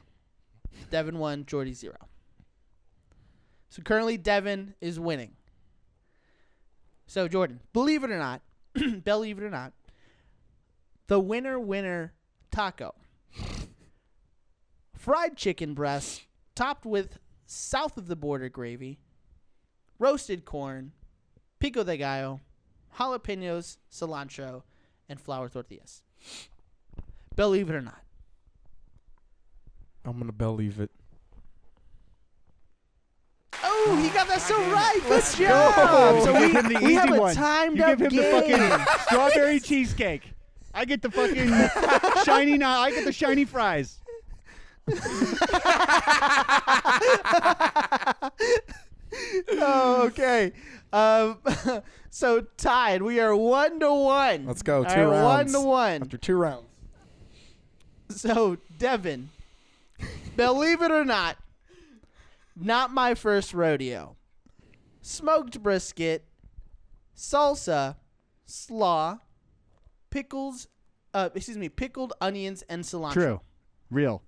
[0.90, 2.08] Devin one, Jordy zero.
[3.68, 5.36] So currently Devin is winning.
[7.06, 8.42] So Jordan, believe it or not,
[9.04, 9.74] believe it or not,
[11.06, 12.14] the winner winner
[12.50, 12.96] taco.
[14.96, 16.22] Fried chicken breast
[16.56, 18.98] topped with south of the border gravy,
[20.00, 20.90] roasted corn,
[21.60, 22.40] pico de gallo,
[22.98, 24.64] jalapenos, cilantro,
[25.08, 26.02] and flour tortillas.
[27.38, 28.02] Believe it or not.
[30.04, 30.90] I'm gonna believe it.
[33.62, 34.98] Oh, he got that so right.
[35.02, 35.76] Good Let's job.
[35.76, 36.24] go.
[36.24, 37.34] So we, give him the we have easy a one.
[37.36, 38.32] timed You up give him game.
[38.32, 40.32] the fucking strawberry cheesecake.
[40.74, 41.48] I get the fucking
[42.24, 42.58] shiny.
[42.58, 44.00] na- I get the shiny fries.
[49.52, 50.52] oh, okay.
[50.92, 51.38] Um,
[52.10, 53.02] so tied.
[53.02, 54.44] We are one to one.
[54.46, 54.78] Let's go.
[54.78, 55.52] All Two right, rounds.
[55.54, 56.02] One to one.
[56.02, 56.64] After two rounds.
[58.18, 59.28] So Devin,
[60.36, 61.36] believe it or not,
[62.56, 64.16] not my first rodeo.
[65.02, 66.24] Smoked brisket,
[67.14, 67.96] salsa,
[68.46, 69.18] slaw,
[70.10, 70.68] pickles.
[71.14, 73.12] Uh, excuse me, pickled onions and cilantro.
[73.12, 73.40] True.
[73.90, 74.22] Real.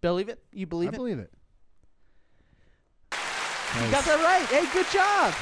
[0.00, 0.38] Believe it?
[0.52, 0.92] You believe it?
[0.92, 0.98] I it?
[0.98, 1.32] believe it.
[3.12, 4.46] You got that right.
[4.46, 5.34] Hey, good job.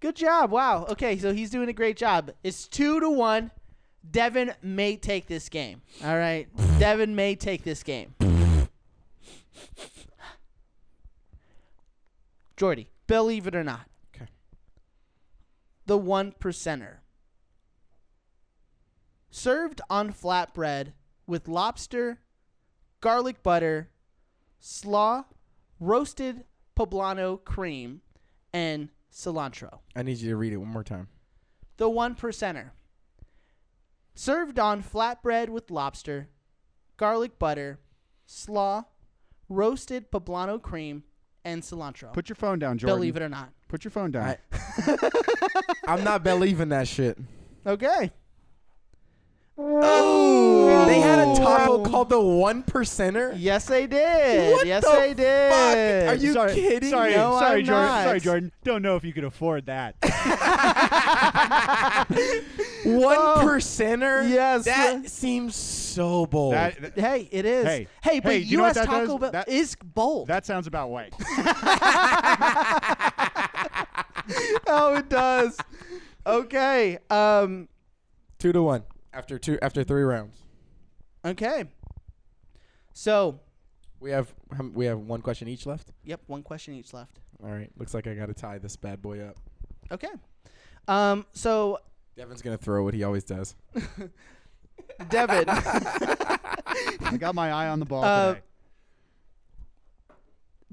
[0.00, 0.50] Good job.
[0.50, 0.86] Wow.
[0.88, 2.32] Okay, so he's doing a great job.
[2.42, 3.50] It's two to one.
[4.08, 5.82] Devin may take this game.
[6.04, 6.48] All right.
[6.78, 8.14] Devin may take this game.
[12.56, 13.86] Jordy, believe it or not.
[14.14, 14.26] Okay.
[15.86, 16.96] The one percenter.
[19.30, 20.92] Served on flatbread
[21.26, 22.18] with lobster,
[23.00, 23.88] garlic butter,
[24.58, 25.24] slaw,
[25.78, 26.44] roasted
[26.76, 28.00] poblano cream,
[28.52, 29.78] and cilantro.
[29.94, 31.08] I need you to read it one more time.
[31.76, 32.70] The one percenter.
[34.14, 36.28] Served on flatbread with lobster,
[36.96, 37.78] garlic butter,
[38.26, 38.84] slaw,
[39.48, 41.04] roasted poblano cream,
[41.44, 42.12] and cilantro.
[42.12, 42.96] Put your phone down, Jordan.
[42.96, 43.50] Believe it or not.
[43.68, 44.36] Put your phone down.
[44.52, 44.98] I-
[45.86, 47.18] I'm not believing that shit.
[47.66, 48.12] Okay.
[49.62, 51.34] Oh, they had a oh.
[51.36, 53.34] taco called the one percenter.
[53.36, 54.52] Yes, they did.
[54.52, 56.08] What yes, the they did.
[56.08, 56.90] Are you sorry, kidding?
[56.90, 57.84] Sorry, No, sorry, I'm Jordan.
[57.86, 58.04] not.
[58.04, 58.52] Sorry, Jordan.
[58.64, 59.96] Don't know if you could afford that.
[62.84, 63.42] One Oh.
[63.44, 64.28] percenter?
[64.28, 64.64] Yes.
[64.64, 66.54] That seems so bold.
[66.54, 67.64] that, that, Hey, it is.
[67.66, 68.86] Hey, hey, but hey, do you know what U.S.
[68.86, 69.18] that Taco does?
[69.20, 70.28] Bell That- is bold.
[70.28, 71.12] that sounds about right.
[74.66, 75.56] oh, it does.
[76.26, 76.98] Okay.
[77.10, 77.68] Um.
[78.38, 80.36] two to one after two after three rounds.
[81.24, 81.64] Okay.
[82.92, 83.40] So,
[84.00, 84.32] We have
[84.72, 85.90] we have one question each left.
[86.04, 87.20] yep, one question each left.
[87.42, 89.36] All right, looks like I got to tie this bad boy up.
[89.92, 90.08] Okay.
[90.88, 91.26] Um.
[91.32, 91.78] So,
[92.16, 93.54] Devin's gonna throw what he always does.
[95.08, 95.44] Devin.
[95.48, 98.40] I got my eye on the ball Uh, today.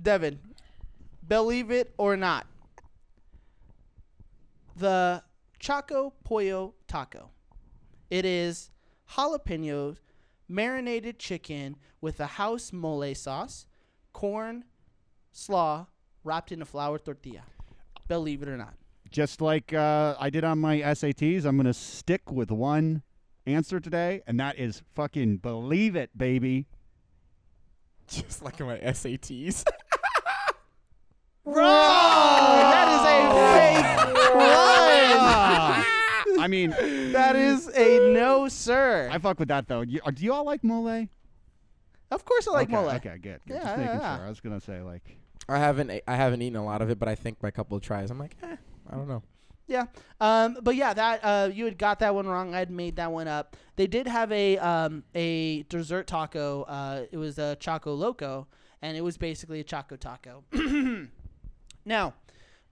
[0.02, 0.40] Devin,
[1.28, 2.46] believe it or not,
[4.76, 5.24] the
[5.60, 7.32] Choco Pollo Taco.
[8.10, 8.70] It is
[9.12, 9.98] jalapenos,
[10.48, 13.66] marinated chicken with a house mole sauce,
[14.14, 14.66] corn,
[15.32, 15.88] slaw,
[16.24, 17.42] wrapped in a flour tortilla.
[18.08, 18.76] Believe it or not.
[19.12, 23.02] Just like uh, I did on my SATs, I'm gonna stick with one
[23.46, 26.66] answer today, and that is fucking believe it, baby.
[28.08, 29.64] Just like in my SATs.
[31.44, 34.44] Bro, that is a fake one.
[36.40, 36.70] I mean,
[37.14, 39.10] That is a no, sir.
[39.12, 39.82] I fuck with that though.
[39.82, 41.08] You, uh, do you all like mole?
[42.12, 42.90] of course, I like okay, mole.
[42.92, 43.22] Okay, good.
[43.22, 43.42] good.
[43.56, 44.18] Yeah, Just making yeah, yeah.
[44.18, 44.26] sure.
[44.26, 45.18] I was gonna say like.
[45.50, 47.78] I haven't I haven't eaten a lot of it, but I think by a couple
[47.78, 48.58] of tries, I'm like, eh,
[48.92, 49.24] I don't know.
[49.68, 49.86] Yeah.
[50.22, 52.56] Um, but yeah, that uh, you had got that one wrong.
[52.56, 53.56] I had made that one up.
[53.76, 56.64] They did have a um, a dessert taco.
[56.64, 58.48] Uh, it was a Choco Loco,
[58.82, 60.44] and it was basically a Choco Taco.
[61.86, 62.14] now,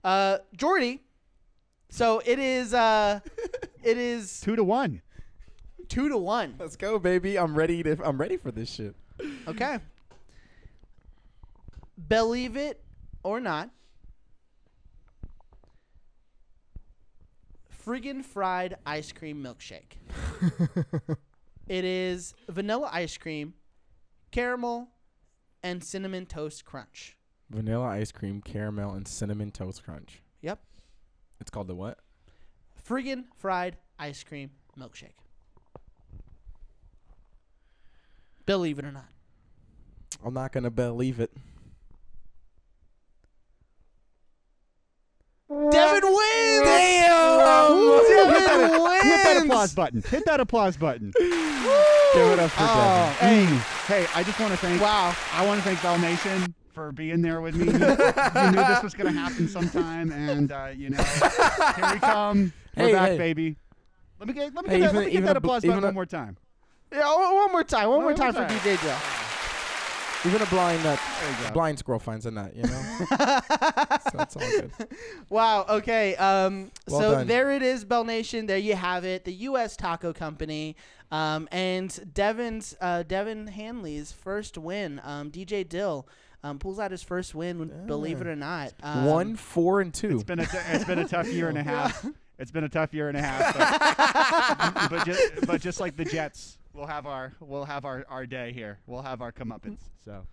[0.04, 1.02] uh, Jordy.
[1.90, 2.72] So it is.
[2.72, 3.20] Uh,
[3.82, 5.02] it is Two to one.
[5.88, 6.54] two to one.
[6.58, 7.38] Let's go, baby.
[7.38, 8.96] I'm ready to I'm ready for this shit.
[9.46, 9.78] Okay.
[12.08, 12.82] Believe it
[13.22, 13.70] or not,
[17.86, 19.96] friggin' fried ice cream milkshake.
[21.68, 23.54] it is vanilla ice cream,
[24.32, 24.88] caramel,
[25.62, 27.16] and cinnamon toast crunch.
[27.50, 30.20] Vanilla ice cream, caramel, and cinnamon toast crunch.
[30.42, 30.58] Yep.
[31.40, 31.98] It's called the what?
[32.88, 35.14] Friggin' fried ice cream milkshake.
[38.46, 39.08] Believe it or not.
[40.24, 41.32] I'm not gonna believe it.
[45.48, 46.62] Devin wins!
[46.64, 47.38] Damn!
[48.08, 50.02] Devin Hit that applause button.
[50.02, 51.12] Hit that applause button.
[51.16, 53.44] Give it up for Oh, Hey,
[53.86, 54.06] hey!
[54.14, 54.80] I just want to thank.
[54.82, 55.14] Wow.
[55.32, 57.66] I want to thank Bell Nation for being there with me.
[57.66, 62.52] you knew this was gonna happen sometime, and uh, you know, here we come.
[62.76, 63.18] We're Hey, back, hey.
[63.18, 63.56] baby.
[64.18, 65.78] Let me get let me Hey, get that, even- let me get that applause button
[65.82, 66.36] a- one more time.
[66.92, 67.88] Yeah, one more time.
[67.88, 68.54] One more One time more for.
[68.54, 68.96] DJ Joe.
[70.26, 70.34] Devin.
[70.34, 71.52] Even a blind nut, There you go.
[71.52, 72.54] blind squirrel finds a nut.
[72.54, 72.68] You know.
[73.10, 74.70] so that's all good.
[75.28, 75.64] Wow.
[75.68, 76.14] Okay.
[76.16, 76.70] Um.
[76.88, 77.26] Well so done.
[77.26, 78.46] there it is, Bell Nation.
[78.46, 79.24] There you have it.
[79.24, 79.76] The U.S.
[79.76, 80.76] Taco Company.
[81.10, 81.48] Um.
[81.52, 85.00] And Devin's uh Devin Hanley's first win.
[85.04, 85.30] Um.
[85.30, 86.06] DJ Dill.
[86.44, 88.72] Um, pulls out his first win, believe it or not.
[88.80, 90.14] Um, One, four, and two.
[90.14, 92.06] It's been a t- it's been a tough year and a half.
[92.38, 93.56] It's been a tough year and a half.
[93.56, 98.26] But, but just but just like the Jets, we'll have our we'll have our, our
[98.26, 98.78] day here.
[98.86, 99.78] We'll have our comeuppance.
[100.04, 100.24] So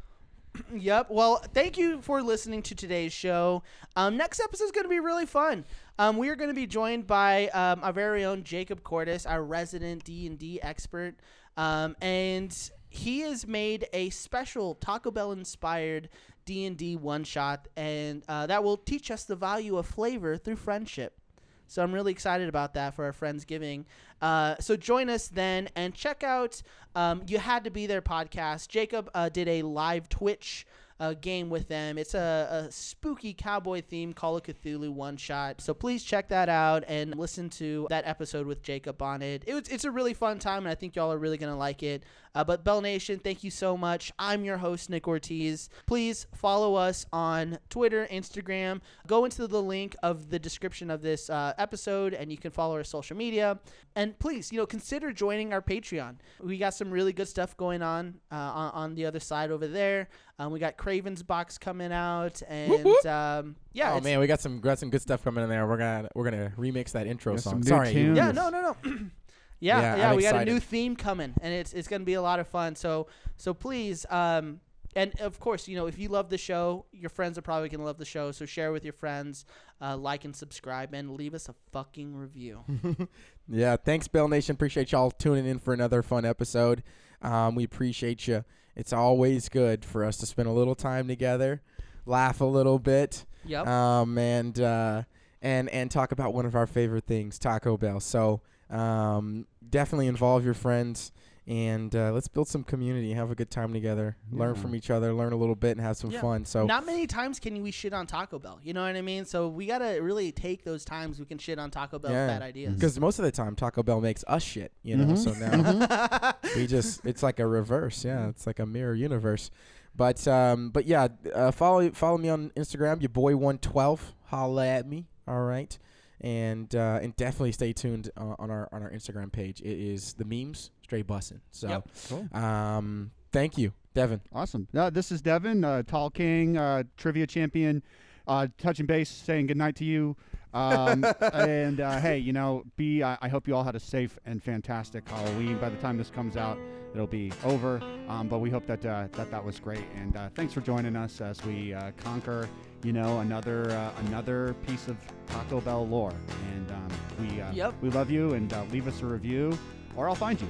[0.76, 1.08] Yep.
[1.10, 3.64] Well, thank you for listening to today's show.
[3.96, 5.66] Um, next episode is going to be really fun.
[5.98, 9.44] Um, we are going to be joined by um, our very own Jacob Cordis, our
[9.44, 11.16] resident D and D expert,
[11.58, 12.56] um, and
[12.90, 16.10] he has made a special Taco Bell inspired
[16.46, 20.38] D and D one shot, and uh, that will teach us the value of flavor
[20.38, 21.20] through friendship.
[21.68, 23.86] So I'm really excited about that for our Friendsgiving.
[24.22, 26.62] Uh, so join us then and check out
[26.96, 28.68] um, You Had to Be There podcast.
[28.68, 30.66] Jacob uh, did a live Twitch
[31.00, 31.98] uh, game with them.
[31.98, 35.60] It's a, a spooky cowboy theme Call of Cthulhu one shot.
[35.60, 39.44] So please check that out and listen to that episode with Jacob on it.
[39.46, 41.58] it was, it's a really fun time, and I think y'all are really going to
[41.58, 42.04] like it.
[42.36, 44.12] Uh, but Bell Nation, thank you so much.
[44.18, 45.70] I'm your host, Nick Ortiz.
[45.86, 48.82] Please follow us on Twitter, Instagram.
[49.06, 52.76] Go into the link of the description of this uh, episode, and you can follow
[52.76, 53.60] our social media.
[53.96, 56.16] And please, you know, consider joining our Patreon.
[56.42, 59.68] We got some really good stuff going on uh, on, on the other side over
[59.68, 60.10] there.
[60.40, 64.60] Um, we got Cravings box coming out, and um, yeah, oh man, we got some
[64.60, 65.68] got some good stuff coming in there.
[65.68, 67.62] We're gonna we're gonna remix that intro song.
[67.62, 68.18] Sorry, tunes.
[68.18, 69.00] Yeah, no, no, no.
[69.64, 72.22] yeah, Yeah, yeah, we got a new theme coming, and it's it's gonna be a
[72.22, 72.76] lot of fun.
[72.76, 73.08] So
[73.38, 74.60] so please, um,
[74.96, 77.86] and of course, you know, if you love the show, your friends are probably gonna
[77.86, 78.32] love the show.
[78.32, 79.46] So share with your friends,
[79.82, 82.64] uh, like and subscribe, and leave us a fucking review.
[83.48, 84.54] Yeah, thanks, Bell Nation.
[84.54, 86.82] Appreciate y'all tuning in for another fun episode.
[87.22, 88.46] Um, we appreciate you.
[88.76, 91.62] It's always good for us to spend a little time together,
[92.06, 93.68] laugh a little bit, yep.
[93.68, 95.04] um, and uh,
[95.42, 98.00] and and talk about one of our favorite things, Taco Bell.
[98.00, 98.42] So
[98.74, 101.12] um, definitely involve your friends
[101.46, 105.12] and uh, let's build some community, have a good time together, learn from each other,
[105.14, 106.22] learn a little bit, and have some Yeah.
[106.22, 106.46] fun.
[106.46, 108.62] So Not many times can we shit on Taco Bell.
[108.64, 109.26] You know what I mean?
[109.26, 112.28] So we gotta really take those times we can shit on Taco Bell's Yeah.
[112.28, 112.76] bad ideas.
[112.76, 115.16] because most of the time Taco Bell makes us shit, you know.
[115.16, 118.30] So now we just it's like a reverse, yeah.
[118.30, 119.52] It's like a mirror universe.
[119.96, 124.14] But um, but yeah, uh, follow follow me on Instagram, your boy one twelve.
[124.28, 125.78] Holla at me, all right.
[126.24, 129.60] And uh, and definitely stay tuned uh, on our on our Instagram page.
[129.60, 131.42] It is the memes straight bussin'.
[131.52, 131.90] So Yep.
[132.08, 132.42] Cool.
[132.42, 134.22] um, thank you, Devin.
[134.32, 134.68] Awesome.
[134.72, 137.84] No, this is Devin, uh, Tall King, uh, trivia champion,
[138.26, 140.16] uh, touching base, saying goodnight to you.
[140.54, 141.04] Um,
[141.34, 143.04] and uh, hey, you know, be.
[143.04, 145.58] I I hope you all had a safe and fantastic Halloween.
[145.58, 146.58] By the time this comes out,
[146.94, 147.82] it'll be over.
[148.08, 149.84] Um, but we hope that uh, that that was great.
[149.96, 152.48] And uh, thanks for joining us as we uh, conquer,
[152.84, 156.14] you know, another uh, another piece of Taco Bell lore.
[156.56, 156.88] And um,
[157.20, 157.74] we uh, Yep.
[157.82, 158.34] we love you.
[158.34, 159.58] And uh, leave us a review,
[159.96, 160.48] or I'll find you.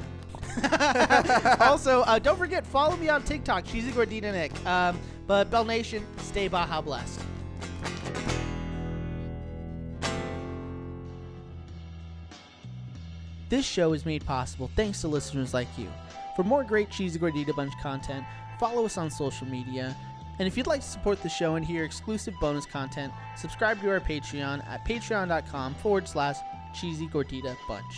[1.60, 4.54] also, uh, don't forget, follow me on TikTok, Cheesy Gordita Nick.
[4.66, 7.20] Um, but Bell Nation, stay Baja blessed.
[13.50, 15.88] This show is made possible thanks to listeners like you.
[16.36, 18.26] For more great Cheesy Gordita Bunch content,
[18.60, 19.96] follow us on social media.
[20.40, 23.90] And if you'd like to support the show and hear exclusive bonus content, subscribe to
[23.90, 26.38] our Patreon at patreon.com forward slash
[26.74, 27.96] cheesy gordita bunch.